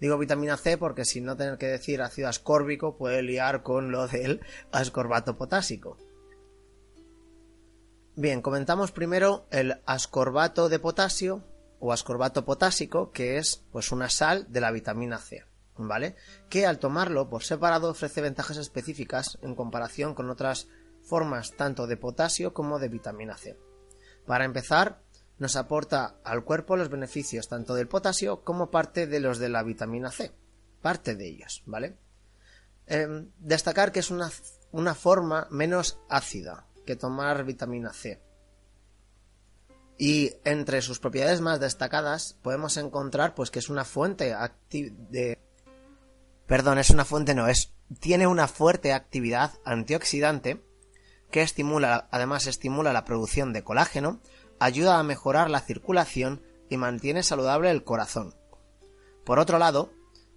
Digo 0.00 0.18
vitamina 0.18 0.56
C 0.56 0.78
porque 0.78 1.04
si 1.04 1.20
no 1.20 1.36
tener 1.36 1.58
que 1.58 1.66
decir 1.66 2.02
ácido 2.02 2.28
ascórbico 2.28 2.96
puede 2.96 3.22
liar 3.22 3.62
con 3.62 3.90
lo 3.90 4.06
del 4.06 4.40
ascorbato 4.70 5.36
potásico. 5.36 5.98
Bien, 8.18 8.40
comentamos 8.40 8.92
primero 8.92 9.46
el 9.50 9.82
ascorbato 9.84 10.70
de 10.70 10.78
potasio 10.78 11.44
o 11.80 11.92
ascorbato 11.92 12.46
potásico, 12.46 13.10
que 13.10 13.36
es 13.36 13.62
pues 13.70 13.92
una 13.92 14.08
sal 14.08 14.46
de 14.48 14.62
la 14.62 14.70
vitamina 14.70 15.18
C, 15.18 15.44
¿vale? 15.76 16.16
Que 16.48 16.64
al 16.64 16.78
tomarlo 16.78 17.28
por 17.28 17.44
separado 17.44 17.90
ofrece 17.90 18.22
ventajas 18.22 18.56
específicas 18.56 19.36
en 19.42 19.54
comparación 19.54 20.14
con 20.14 20.30
otras 20.30 20.66
formas 21.02 21.52
tanto 21.58 21.86
de 21.86 21.98
potasio 21.98 22.54
como 22.54 22.78
de 22.78 22.88
vitamina 22.88 23.36
C. 23.36 23.58
Para 24.24 24.46
empezar, 24.46 25.02
nos 25.36 25.54
aporta 25.56 26.16
al 26.24 26.42
cuerpo 26.42 26.78
los 26.78 26.88
beneficios 26.88 27.48
tanto 27.48 27.74
del 27.74 27.86
potasio 27.86 28.44
como 28.44 28.70
parte 28.70 29.06
de 29.06 29.20
los 29.20 29.36
de 29.36 29.50
la 29.50 29.62
vitamina 29.62 30.10
C. 30.10 30.32
Parte 30.80 31.16
de 31.16 31.28
ellos, 31.28 31.62
¿vale? 31.66 31.98
Em, 32.86 33.30
destacar 33.40 33.92
que 33.92 34.00
es 34.00 34.10
una, 34.10 34.30
una 34.72 34.94
forma 34.94 35.48
menos 35.50 35.98
ácida 36.08 36.65
que 36.86 36.96
tomar 36.96 37.44
vitamina 37.44 37.92
C. 37.92 38.22
Y 39.98 40.32
entre 40.44 40.80
sus 40.80 40.98
propiedades 40.98 41.40
más 41.40 41.60
destacadas 41.60 42.38
podemos 42.42 42.76
encontrar 42.78 43.34
pues 43.34 43.50
que 43.50 43.58
es 43.58 43.68
una 43.68 43.84
fuente 43.84 44.34
de 44.70 45.38
perdón, 46.46 46.78
es 46.78 46.90
una 46.90 47.04
fuente 47.04 47.34
no, 47.34 47.48
es 47.48 47.74
tiene 48.00 48.26
una 48.26 48.48
fuerte 48.48 48.92
actividad 48.92 49.52
antioxidante 49.64 50.62
que 51.30 51.42
estimula 51.42 52.08
además 52.10 52.46
estimula 52.46 52.92
la 52.92 53.04
producción 53.04 53.52
de 53.52 53.64
colágeno, 53.64 54.20
ayuda 54.58 54.98
a 54.98 55.02
mejorar 55.02 55.50
la 55.50 55.60
circulación 55.60 56.42
y 56.68 56.76
mantiene 56.76 57.22
saludable 57.22 57.70
el 57.70 57.84
corazón. 57.84 58.34
Por 59.24 59.38
otro 59.38 59.58
lado, 59.58 59.92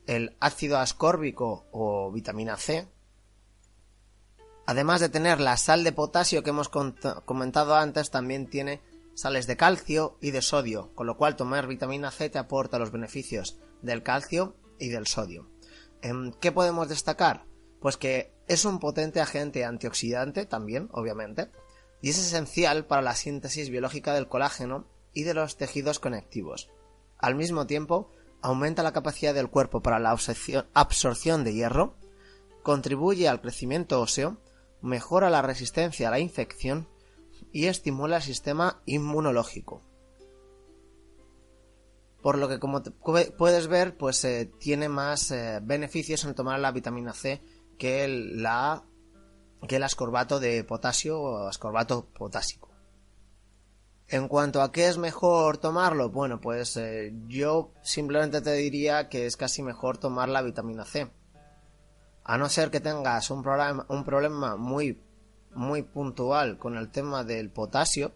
el 0.08 0.36
ácido 0.40 0.78
ascórbico 0.80 1.68
o 1.72 2.12
vitamina 2.12 2.58
C, 2.58 2.88
además 4.70 5.02
de 5.02 5.10
tener 5.10 5.42
la 5.42 5.58
sal 5.58 5.84
de 5.84 5.92
potasio 5.92 6.44
que 6.44 6.52
hemos 6.52 6.70
comentado 6.70 7.76
antes, 7.76 8.12
también 8.12 8.48
tiene 8.48 8.84
sales 9.16 9.48
de 9.48 9.58
calcio 9.58 10.20
y 10.22 10.30
de 10.30 10.44
sodio, 10.44 10.94
con 10.94 11.08
lo 11.08 11.18
cual 11.18 11.36
tomar 11.36 11.66
vitamina 11.66 12.12
C 12.12 12.30
te 12.30 12.38
aporta 12.38 12.78
los 12.78 12.92
beneficios 12.92 13.58
del 13.82 14.04
calcio 14.04 14.56
y 14.78 14.90
del 14.90 15.08
sodio. 15.08 15.50
Em, 16.04 16.34
¿Qué 16.34 16.52
podemos 16.52 16.88
destacar? 16.88 17.48
Pues 17.82 17.98
que 17.98 18.32
es 18.48 18.64
un 18.64 18.78
potente 18.78 19.22
agente 19.22 19.66
antioxidante 19.66 20.46
también, 20.46 20.88
obviamente, 20.92 21.50
y 22.00 22.12
es 22.12 22.20
esencial 22.20 22.86
para 22.86 23.02
la 23.02 23.16
síntesis 23.16 23.72
biológica 23.72 24.14
del 24.14 24.28
colágeno 24.28 24.86
y 25.14 25.24
de 25.24 25.34
los 25.34 25.58
tejidos 25.58 25.98
conectivos. 25.98 26.70
Al 27.18 27.34
mismo 27.34 27.66
tiempo, 27.66 28.12
aumenta 28.40 28.84
la 28.84 28.94
capacidad 28.94 29.34
del 29.34 29.50
cuerpo 29.50 29.82
para 29.82 29.98
la 29.98 30.12
absorción 30.12 31.44
de 31.44 31.54
hierro, 31.56 31.96
contribuye 32.62 33.28
al 33.28 33.42
crecimiento 33.42 34.00
óseo, 34.00 34.38
mejora 34.82 35.30
la 35.30 35.42
resistencia 35.42 36.08
a 36.08 36.12
la 36.12 36.20
infección 36.20 36.88
y 37.52 37.66
estimula 37.66 38.18
el 38.18 38.24
sistema 38.24 38.82
inmunológico. 38.86 39.84
Por 42.22 42.38
lo 42.38 42.50
que 42.50 42.60
como 42.60 42.84
puedes 42.84 43.68
ver, 43.68 43.98
pues 43.98 44.24
eh, 44.26 44.52
tiene 44.60 44.90
más 44.90 45.32
eh, 45.32 45.60
beneficios 45.62 46.26
en 46.26 46.36
tomar 46.36 46.60
la 46.60 46.72
vitamina 46.72 47.14
C 47.14 47.42
que 47.78 48.04
el, 48.04 48.44
la 48.44 48.84
que 49.68 49.78
el 49.78 49.84
ascorbato 49.84 50.40
de 50.40 50.64
potasio 50.64 51.20
o 51.20 51.48
ascorbato 51.48 52.10
potásico. 52.10 52.70
En 54.08 54.28
cuanto 54.28 54.62
a 54.62 54.72
qué 54.72 54.88
es 54.88 54.98
mejor 54.98 55.58
tomarlo, 55.60 56.10
bueno, 56.10 56.42
pues 56.42 56.76
eh, 56.78 57.14
yo 57.28 57.74
simplemente 57.84 58.42
te 58.42 58.54
diría 58.54 59.08
que 59.08 59.26
es 59.26 59.38
casi 59.38 59.62
mejor 59.62 59.98
tomar 59.98 60.30
la 60.30 60.42
vitamina 60.42 60.84
C. 60.84 61.12
A 62.30 62.38
no 62.38 62.48
ser 62.48 62.70
que 62.70 62.80
tengas 62.80 63.32
un, 63.32 63.42
problema, 63.42 63.88
un 63.90 64.06
problema 64.06 64.56
muy, 64.56 65.02
muy 65.56 65.82
puntual 65.82 66.60
con 66.60 66.78
el 66.78 66.92
tema 66.92 67.24
del 67.24 67.50
potasio 67.50 68.12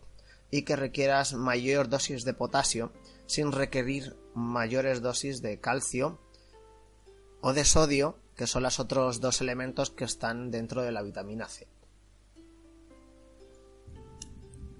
y 0.51 0.61
que 0.61 0.75
requieras 0.75 1.33
mayor 1.33 1.89
dosis 1.89 2.23
de 2.23 2.35
potasio 2.35 2.93
sin 3.25 3.51
requerir 3.51 4.15
mayores 4.35 5.01
dosis 5.01 5.41
de 5.41 5.59
calcio 5.59 6.19
o 7.41 7.53
de 7.53 7.65
sodio 7.65 8.19
que 8.35 8.45
son 8.45 8.61
los 8.61 8.79
otros 8.79 9.19
dos 9.19 9.41
elementos 9.41 9.89
que 9.89 10.05
están 10.05 10.51
dentro 10.51 10.83
de 10.83 10.91
la 10.91 11.01
vitamina 11.01 11.47
C. 11.47 11.67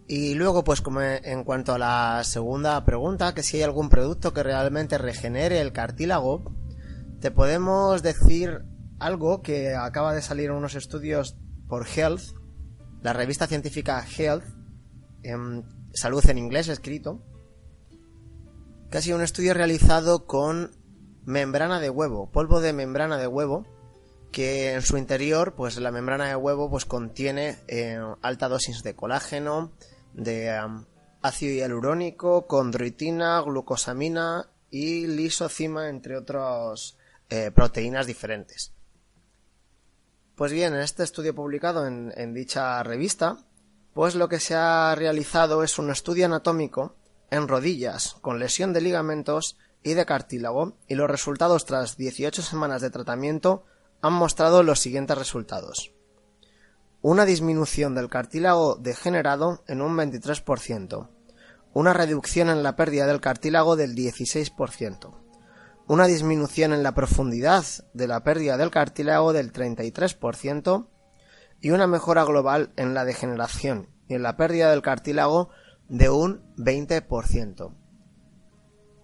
Y 0.08 0.36
luego, 0.36 0.63
pues 0.63 0.82
como 0.82 1.02
en 1.02 1.43
cuanto 1.43 1.74
a 1.74 1.80
la 1.80 2.24
segunda 2.24 2.86
pregunta, 2.86 3.34
que 3.34 3.41
si 3.41 3.58
hay 3.58 3.63
algún 3.63 3.89
producto 3.89 4.32
que 4.32 4.43
realmente 4.43 5.00
regenere 5.00 5.60
el 5.60 5.74
cartílago, 5.74 6.54
te 7.19 7.32
podemos 7.32 8.04
decir 8.04 8.72
algo 9.04 9.42
que 9.42 9.76
acaba 9.76 10.13
de 10.13 10.22
salir 10.22 10.46
en 10.50 10.56
unos 10.56 10.76
estudios 10.76 11.36
por 11.68 11.86
Health, 11.88 12.22
la 13.02 13.12
revista 13.12 13.48
científica 13.48 14.06
Health, 14.18 14.46
en 15.24 15.66
salud 15.94 16.24
en 16.30 16.38
inglés 16.38 16.70
escrito, 16.70 17.22
que 18.89 18.98
ha 18.98 19.02
sido 19.02 19.18
un 19.18 19.24
estudio 19.24 19.54
realizado 19.54 20.26
con 20.26 20.72
membrana 21.26 21.80
de 21.80 21.89
huevo, 21.89 22.32
polvo 22.32 22.62
de 22.62 22.72
membrana 22.72 23.18
de 23.18 23.28
huevo, 23.28 23.66
que 24.32 24.74
en 24.74 24.82
su 24.82 24.98
interior, 24.98 25.54
pues 25.56 25.78
la 25.78 25.92
membrana 25.92 26.28
de 26.28 26.36
huevo 26.36 26.70
pues 26.70 26.86
contiene 26.86 27.58
eh, 27.68 28.00
alta 28.22 28.48
dosis 28.48 28.84
de 28.84 28.96
colágeno, 28.96 29.74
de 30.13 30.50
ácido 31.22 31.56
hialurónico, 31.56 32.48
condroitina, 32.48 33.42
glucosamina 33.42 34.50
y 34.70 35.08
lisocima, 35.08 35.89
entre 35.89 36.18
otras 36.18 36.98
eh, 37.30 37.52
proteínas 37.52 38.08
diferentes. 38.08 38.74
Pues 40.36 40.52
bien, 40.52 40.74
en 40.74 40.82
este 40.82 41.04
estudio 41.04 41.36
publicado 41.36 41.86
en, 41.86 42.12
en 42.17 42.34
dicha 42.34 42.82
revista, 42.82 43.38
pues 43.93 44.15
lo 44.15 44.28
que 44.28 44.39
se 44.39 44.56
ha 44.56 44.96
realizado 44.96 45.63
es 45.63 45.78
un 45.78 45.91
estudio 45.91 46.26
anatómico 46.26 46.96
en 47.30 47.48
rodillas 47.48 48.15
con 48.22 48.39
lesión 48.39 48.74
de 48.74 48.82
ligamentos 48.82 49.58
y 49.84 49.93
de 49.93 50.06
cartílago 50.06 50.78
y 50.88 50.96
los 50.96 51.10
resultados 51.10 51.65
tras 51.65 51.98
18 51.98 52.41
semanas 52.41 52.82
de 52.82 52.89
tratamiento 52.89 53.63
han 54.02 54.13
mostrado 54.13 54.63
los 54.63 54.80
siguientes 54.80 55.17
resultados. 55.17 55.93
Una 57.02 57.26
disminución 57.26 57.96
del 57.96 58.10
cartílago 58.10 58.76
degenerado 58.76 59.63
en 59.67 59.82
un 59.82 59.96
23%, 59.96 61.10
una 61.74 61.93
reducción 61.93 62.50
en 62.50 62.63
la 62.63 62.76
pérdida 62.76 63.06
del 63.06 63.22
cartílago 63.22 63.76
del 63.76 63.96
16%, 63.96 65.22
una 65.88 66.08
disminución 66.08 66.74
en 66.74 66.84
la 66.84 66.96
profundidad 66.96 67.65
de 67.93 68.08
la 68.08 68.24
pérdida 68.24 68.58
del 68.58 68.72
cartílago 68.72 69.34
del 69.34 69.52
33% 69.52 70.88
y 71.60 71.72
una 71.72 71.88
mejora 71.88 72.24
global 72.24 72.72
en 72.78 72.93
la 72.93 73.06
degeneración 73.06 73.89
y 74.08 74.15
en 74.15 74.24
la 74.24 74.38
pérdida 74.38 74.69
del 74.69 74.82
cartílago 74.82 75.50
de 75.89 76.10
un 76.10 76.41
20%. 76.58 77.76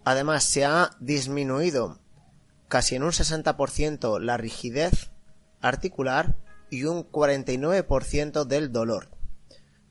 Además, 0.05 0.43
se 0.43 0.65
ha 0.65 0.91
disminuido 0.99 1.99
casi 2.67 2.95
en 2.95 3.03
un 3.03 3.11
60% 3.11 4.19
la 4.19 4.37
rigidez 4.37 5.11
articular 5.61 6.37
y 6.69 6.85
un 6.85 7.09
49% 7.09 8.45
del 8.45 8.71
dolor. 8.71 9.09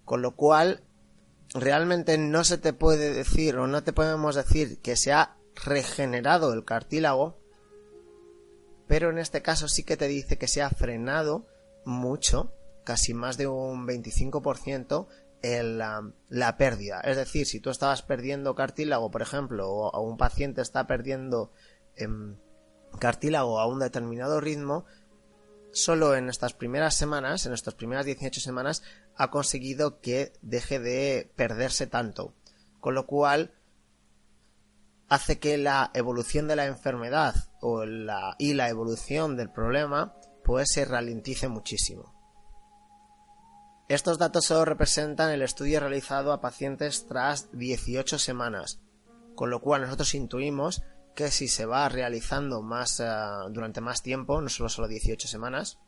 Con 0.05 0.22
lo 0.22 0.35
cual, 0.37 0.83
realmente 1.55 2.18
no 2.18 2.44
se 2.44 2.59
te 2.59 2.72
puede 2.72 3.12
decir 3.12 3.57
o 3.57 3.66
no 3.66 3.83
te 3.83 3.92
podemos 3.92 4.35
decir 4.35 4.81
que 4.81 4.96
se 4.96 5.12
ha 5.12 5.38
regenerado 5.64 6.53
el 6.53 6.64
cartílago, 6.64 7.38
pero 8.87 9.11
en 9.11 9.18
este 9.18 9.42
caso 9.42 9.68
sí 9.68 9.83
que 9.83 9.97
te 9.97 10.09
dice 10.09 10.38
que 10.38 10.49
se 10.49 10.62
ha 10.62 10.71
frenado 10.71 11.47
mucho, 11.85 12.53
casi 12.85 13.14
más 13.14 13.37
de 13.37 13.47
un 13.47 13.87
25%, 13.87 15.07
el, 15.42 15.79
la, 15.79 16.57
pérdida. 16.57 17.01
Es 17.01 17.16
decir, 17.16 17.47
si 17.47 17.61
tú 17.61 17.71
estabas 17.71 18.03
perdiendo 18.03 18.55
cartílago, 18.55 19.11
por 19.11 19.23
ejemplo, 19.23 19.68
o, 19.71 20.01
un 20.01 20.16
paciente 20.16 20.62
está 20.62 20.87
perdiendo 20.87 21.53
eh, 21.97 22.09
cartílago 22.99 23.61
a 23.61 23.66
un 23.66 23.79
determinado 23.79 24.40
ritmo, 24.40 24.85
solo 25.71 26.16
en 26.16 26.29
estas 26.29 26.55
primeras 26.55 26.94
semanas, 26.94 27.47
en 27.47 27.53
estas 27.53 27.75
primeras 27.75 28.07
18 28.07 28.40
semanas, 28.40 28.83
ha 29.16 29.31
conseguido 29.31 30.01
que 30.01 30.33
deje 30.42 30.79
de 30.81 31.31
perderse 31.37 31.87
tanto. 31.87 32.35
Con 32.81 32.94
lo 32.94 33.07
cual, 33.07 33.53
hace 35.09 35.38
que 35.38 35.57
la 35.57 35.90
evolución 35.94 36.49
de 36.49 36.57
la 36.57 36.66
enfermedad 36.66 37.35
o 37.61 37.85
la, 37.85 38.37
y 38.38 38.55
la 38.55 38.68
evolución 38.68 39.37
del 39.37 39.51
problema 39.51 40.14
pues 40.44 40.68
se 40.73 40.85
ralentice 40.85 41.49
muchísimo. 41.49 42.14
Estos 43.88 44.18
datos 44.18 44.44
solo 44.44 44.66
representan 44.66 45.31
el 45.31 45.42
estudio 45.42 45.81
realizado 45.81 46.33
a 46.33 46.40
pacientes 46.40 47.07
tras 47.07 47.51
18 47.53 48.18
semanas, 48.18 48.81
con 49.35 49.51
lo 49.51 49.61
cual 49.61 49.83
nosotros 49.83 50.14
intuimos 50.14 50.83
que 51.14 51.31
si 51.31 51.49
se 51.49 51.64
va 51.64 51.88
realizando 51.88 52.62
más 52.62 53.01
uh, 53.01 53.51
durante 53.51 53.81
más 53.81 54.03
tiempo, 54.03 54.40
no 54.40 54.49
solo 54.49 54.68
solo 54.68 54.88
18 54.88 55.27
semanas, 55.27 55.79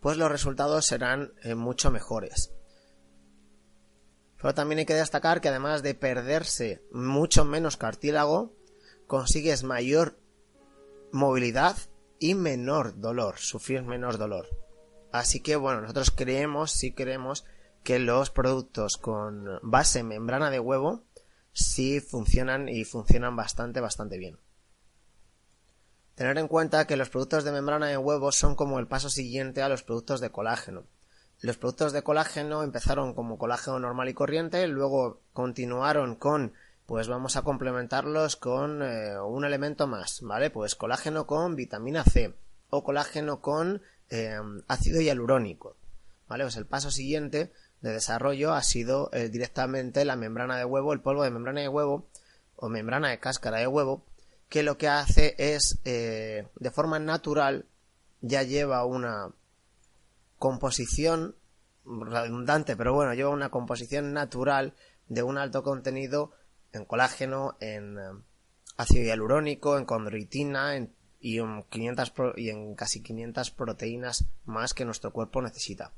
pues 0.00 0.16
los 0.16 0.30
resultados 0.30 0.84
serán 0.84 1.32
eh, 1.42 1.54
mucho 1.54 1.90
mejores. 1.90 2.52
Pero 4.40 4.54
también 4.54 4.78
hay 4.80 4.86
que 4.86 4.94
destacar 4.94 5.40
que 5.40 5.48
además 5.48 5.82
de 5.82 5.94
perderse 5.94 6.82
mucho 6.92 7.44
menos 7.44 7.76
cartílago, 7.76 8.52
consigues 9.06 9.64
mayor 9.64 10.18
movilidad 11.12 11.76
y 12.18 12.34
menor 12.34 13.00
dolor, 13.00 13.38
sufrir 13.38 13.82
menos 13.82 14.18
dolor. 14.18 14.48
Así 15.12 15.40
que 15.40 15.56
bueno, 15.56 15.80
nosotros 15.80 16.10
creemos, 16.10 16.70
sí 16.70 16.92
creemos 16.92 17.44
que 17.82 17.98
los 17.98 18.30
productos 18.30 18.96
con 18.96 19.58
base 19.62 20.02
membrana 20.02 20.50
de 20.50 20.60
huevo 20.60 21.04
sí 21.52 22.00
funcionan 22.00 22.68
y 22.68 22.84
funcionan 22.84 23.34
bastante, 23.34 23.80
bastante 23.80 24.18
bien. 24.18 24.38
Tener 26.14 26.36
en 26.38 26.48
cuenta 26.48 26.86
que 26.86 26.96
los 26.96 27.10
productos 27.10 27.44
de 27.44 27.52
membrana 27.52 27.86
de 27.86 27.96
huevo 27.96 28.32
son 28.32 28.56
como 28.56 28.78
el 28.78 28.88
paso 28.88 29.08
siguiente 29.08 29.62
a 29.62 29.68
los 29.68 29.82
productos 29.82 30.20
de 30.20 30.30
colágeno. 30.30 30.84
Los 31.40 31.56
productos 31.56 31.92
de 31.92 32.02
colágeno 32.02 32.64
empezaron 32.64 33.14
como 33.14 33.38
colágeno 33.38 33.78
normal 33.78 34.08
y 34.08 34.14
corriente, 34.14 34.66
luego 34.66 35.20
continuaron 35.32 36.16
con 36.16 36.52
pues 36.88 37.06
vamos 37.06 37.36
a 37.36 37.42
complementarlos 37.42 38.36
con 38.36 38.82
eh, 38.82 39.20
un 39.20 39.44
elemento 39.44 39.86
más, 39.86 40.22
¿vale? 40.22 40.48
Pues 40.48 40.74
colágeno 40.74 41.26
con 41.26 41.54
vitamina 41.54 42.02
C 42.02 42.34
o 42.70 42.82
colágeno 42.82 43.42
con 43.42 43.82
eh, 44.08 44.38
ácido 44.68 45.02
hialurónico, 45.02 45.76
¿vale? 46.28 46.44
Pues 46.44 46.56
el 46.56 46.64
paso 46.64 46.90
siguiente 46.90 47.52
de 47.82 47.92
desarrollo 47.92 48.54
ha 48.54 48.62
sido 48.62 49.10
eh, 49.12 49.28
directamente 49.28 50.06
la 50.06 50.16
membrana 50.16 50.56
de 50.56 50.64
huevo, 50.64 50.94
el 50.94 51.02
polvo 51.02 51.24
de 51.24 51.30
membrana 51.30 51.60
de 51.60 51.68
huevo 51.68 52.08
o 52.56 52.70
membrana 52.70 53.10
de 53.10 53.20
cáscara 53.20 53.58
de 53.58 53.66
huevo, 53.66 54.02
que 54.48 54.62
lo 54.62 54.78
que 54.78 54.88
hace 54.88 55.34
es, 55.36 55.78
de 55.84 56.70
forma 56.72 56.98
natural, 56.98 57.66
ya 58.22 58.42
lleva 58.44 58.86
una 58.86 59.30
composición 60.38 61.36
redundante, 61.84 62.76
pero 62.76 62.94
bueno, 62.94 63.14
lleva 63.14 63.30
una 63.30 63.50
composición 63.50 64.12
natural 64.12 64.74
de 65.08 65.22
un 65.22 65.38
alto 65.38 65.62
contenido 65.62 66.32
en 66.72 66.84
colágeno, 66.84 67.56
en 67.60 67.98
eh, 67.98 68.02
ácido 68.76 69.04
hialurónico, 69.04 69.78
en 69.78 69.84
condroitina 69.84 70.76
y, 71.20 71.38
en 71.38 71.64
500 71.64 72.12
y 72.36 72.50
en 72.50 72.74
casi 72.74 73.02
500 73.02 73.50
proteínas 73.50 74.26
más 74.44 74.74
que 74.74 74.84
nuestro 74.84 75.12
cuerpo 75.12 75.42
necesita. 75.42 75.92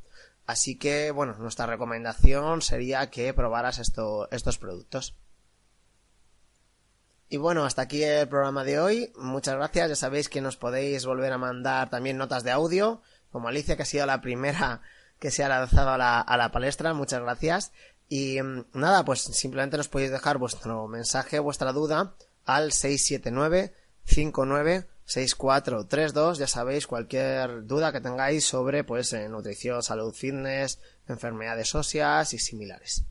Así 0.47 0.77
que, 0.77 1.11
bueno, 1.11 1.35
nuestra 1.39 1.67
recomendación 1.67 2.63
sería 2.63 3.11
que 3.11 3.33
probaras 3.35 3.79
estos 3.79 4.59
productos. 4.59 5.17
Y 7.33 7.37
bueno, 7.37 7.65
hasta 7.65 7.83
aquí 7.83 8.03
el 8.03 8.29
programa 8.29 8.65
de 8.65 8.81
hoy. 8.81 9.13
Muchas 9.17 9.55
gracias. 9.55 9.91
Ya 9.91 9.95
sabéis 9.95 10.29
que 10.29 10.41
nos 10.41 10.57
podéis 10.57 11.07
volver 11.07 11.33
a 11.33 11.39
mandar 11.39 11.89
también 11.89 12.17
notas 12.17 12.43
de 12.43 12.51
audio, 12.51 13.03
como 13.31 13.49
Alicia, 13.49 13.77
que 13.77 13.83
ha 13.83 13.87
sido 13.87 14.07
la 14.07 14.21
primera 14.21 14.83
que 15.19 15.31
se 15.31 15.45
ha 15.45 15.49
lanzado 15.49 15.91
a 15.91 15.99
la, 15.99 16.21
a 16.21 16.37
la 16.37 16.51
palestra. 16.51 16.95
Muchas 16.95 17.21
gracias. 17.21 17.73
Y 18.09 18.43
mm, 18.43 18.67
nada, 18.75 19.05
pues 19.05 19.21
simplemente 19.21 19.77
nos 19.77 19.89
podéis 19.89 20.11
dejar 20.11 20.39
vuestro 20.39 20.89
mensaje, 20.89 21.39
vuestra 21.39 21.73
duda 21.73 22.15
al 22.45 22.73
679 22.73 23.75
59 24.05 24.89
6432. 25.05 26.39
Ya 26.39 26.47
sabéis, 26.47 26.87
cualquier 26.87 27.67
duda 27.67 27.93
que 27.93 28.01
tengáis 28.01 28.45
sobre 28.45 28.85
pues 28.85 29.13
eh, 29.13 29.29
nutrición, 29.29 29.83
salud, 29.83 30.15
fitness, 30.15 30.81
enfermedades 31.09 31.75
óseas 31.75 32.33
y 32.33 32.39
similares. 32.39 33.05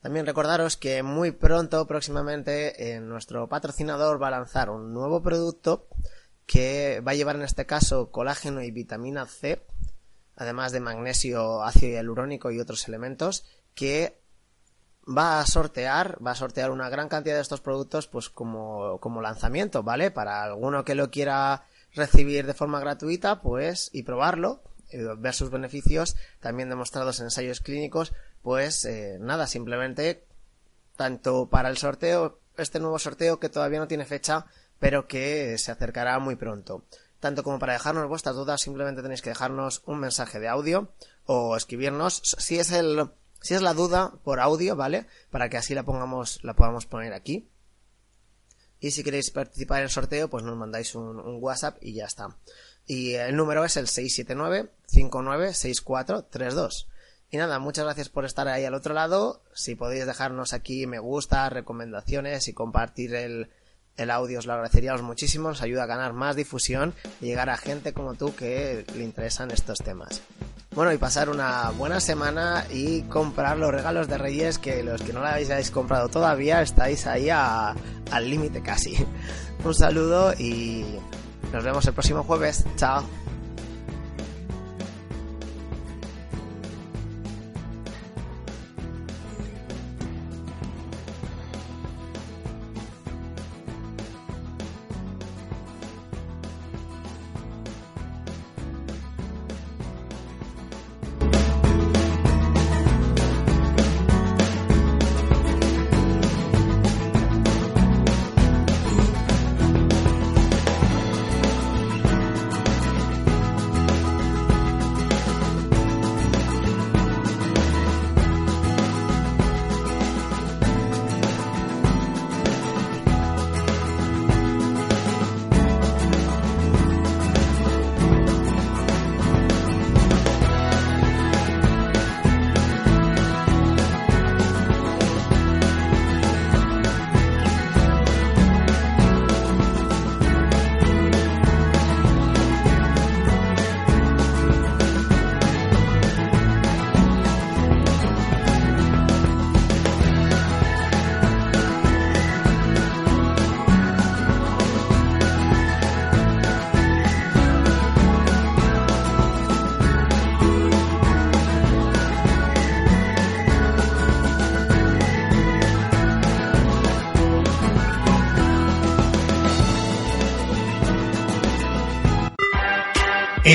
También 0.00 0.24
recordaros 0.24 0.76
que 0.78 1.02
muy 1.02 1.30
pronto, 1.30 1.86
próximamente, 1.86 2.94
eh, 2.94 3.00
nuestro 3.00 3.48
patrocinador 3.48 4.22
va 4.22 4.28
a 4.28 4.32
lanzar 4.32 4.70
un 4.70 4.94
nuevo 4.94 5.22
producto 5.22 5.88
que 6.50 7.00
va 7.06 7.12
a 7.12 7.14
llevar 7.14 7.36
en 7.36 7.42
este 7.42 7.64
caso 7.64 8.10
colágeno 8.10 8.60
y 8.60 8.72
vitamina 8.72 9.24
C 9.26 9.62
además 10.40 10.72
de 10.72 10.80
magnesio, 10.80 11.62
ácido 11.62 11.92
hialurónico 11.92 12.50
y 12.50 12.58
otros 12.58 12.88
elementos, 12.88 13.44
que 13.74 14.18
va 15.06 15.38
a 15.38 15.46
sortear, 15.46 16.18
va 16.26 16.30
a 16.30 16.34
sortear 16.34 16.70
una 16.70 16.88
gran 16.88 17.10
cantidad 17.10 17.34
de 17.34 17.42
estos 17.42 17.60
productos 17.60 18.06
pues 18.06 18.30
como, 18.30 18.98
como 19.00 19.20
lanzamiento, 19.20 19.82
¿vale? 19.82 20.10
Para 20.10 20.42
alguno 20.42 20.82
que 20.82 20.94
lo 20.94 21.10
quiera 21.10 21.66
recibir 21.94 22.46
de 22.46 22.54
forma 22.54 22.80
gratuita, 22.80 23.42
pues, 23.42 23.90
y 23.92 24.02
probarlo, 24.02 24.62
ver 25.18 25.34
sus 25.34 25.50
beneficios, 25.50 26.16
también 26.40 26.70
demostrados 26.70 27.20
en 27.20 27.26
ensayos 27.26 27.60
clínicos, 27.60 28.14
pues 28.40 28.86
eh, 28.86 29.18
nada, 29.20 29.46
simplemente 29.46 30.24
tanto 30.96 31.50
para 31.50 31.68
el 31.68 31.76
sorteo, 31.76 32.40
este 32.56 32.80
nuevo 32.80 32.98
sorteo 32.98 33.38
que 33.38 33.50
todavía 33.50 33.78
no 33.78 33.88
tiene 33.88 34.06
fecha, 34.06 34.46
pero 34.80 35.06
que 35.06 35.56
se 35.58 35.70
acercará 35.70 36.18
muy 36.18 36.34
pronto 36.34 36.84
tanto 37.20 37.44
como 37.44 37.58
para 37.58 37.74
dejarnos 37.74 38.08
vuestras 38.08 38.34
dudas, 38.34 38.62
simplemente 38.62 39.02
tenéis 39.02 39.20
que 39.22 39.30
dejarnos 39.30 39.82
un 39.86 40.00
mensaje 40.00 40.40
de 40.40 40.48
audio 40.48 40.92
o 41.26 41.56
escribirnos 41.56 42.20
si 42.38 42.58
es 42.58 42.72
el 42.72 43.10
si 43.42 43.54
es 43.54 43.62
la 43.62 43.72
duda 43.74 44.12
por 44.24 44.40
audio, 44.40 44.74
¿vale? 44.76 45.06
Para 45.30 45.48
que 45.48 45.56
así 45.56 45.72
la 45.74 45.84
pongamos 45.84 46.40
la 46.42 46.54
podamos 46.54 46.86
poner 46.86 47.12
aquí. 47.12 47.48
Y 48.80 48.90
si 48.92 49.04
queréis 49.04 49.30
participar 49.30 49.80
en 49.80 49.84
el 49.84 49.90
sorteo, 49.90 50.30
pues 50.30 50.42
nos 50.42 50.56
mandáis 50.56 50.94
un, 50.94 51.20
WhatsApp 51.42 51.76
y 51.82 51.92
ya 51.92 52.06
está. 52.06 52.38
Y 52.86 53.12
el 53.12 53.36
número 53.36 53.62
es 53.66 53.76
el 53.76 53.86
679-596432. 53.86 56.86
Y 57.30 57.36
nada, 57.36 57.58
muchas 57.58 57.84
gracias 57.84 58.08
por 58.08 58.24
estar 58.24 58.48
ahí 58.48 58.64
al 58.64 58.72
otro 58.72 58.94
lado. 58.94 59.42
Si 59.52 59.74
podéis 59.74 60.06
dejarnos 60.06 60.54
aquí 60.54 60.86
me 60.86 60.98
gusta, 60.98 61.50
recomendaciones 61.50 62.48
y 62.48 62.54
compartir 62.54 63.14
el, 63.14 63.50
el 63.96 64.10
audio 64.10 64.38
os 64.38 64.46
lo 64.46 64.54
agradeceríamos 64.54 65.02
muchísimo, 65.02 65.48
nos 65.48 65.62
ayuda 65.62 65.84
a 65.84 65.86
ganar 65.86 66.12
más 66.12 66.36
difusión 66.36 66.94
y 67.20 67.26
llegar 67.26 67.50
a 67.50 67.56
gente 67.56 67.92
como 67.92 68.14
tú 68.14 68.34
que 68.34 68.84
le 68.94 69.04
interesan 69.04 69.50
estos 69.50 69.78
temas. 69.78 70.22
Bueno, 70.74 70.92
y 70.92 70.98
pasar 70.98 71.28
una 71.28 71.70
buena 71.70 71.98
semana 71.98 72.64
y 72.70 73.02
comprar 73.02 73.58
los 73.58 73.72
regalos 73.72 74.06
de 74.06 74.18
Reyes 74.18 74.58
que 74.58 74.84
los 74.84 75.02
que 75.02 75.12
no 75.12 75.20
lo 75.20 75.26
habéis 75.26 75.70
comprado 75.70 76.08
todavía 76.08 76.62
estáis 76.62 77.06
ahí 77.06 77.28
al 77.28 77.76
límite 78.30 78.62
casi. 78.62 78.94
Un 79.64 79.74
saludo 79.74 80.32
y 80.38 80.84
nos 81.52 81.64
vemos 81.64 81.84
el 81.86 81.92
próximo 81.92 82.22
jueves. 82.22 82.64
Chao. 82.76 83.04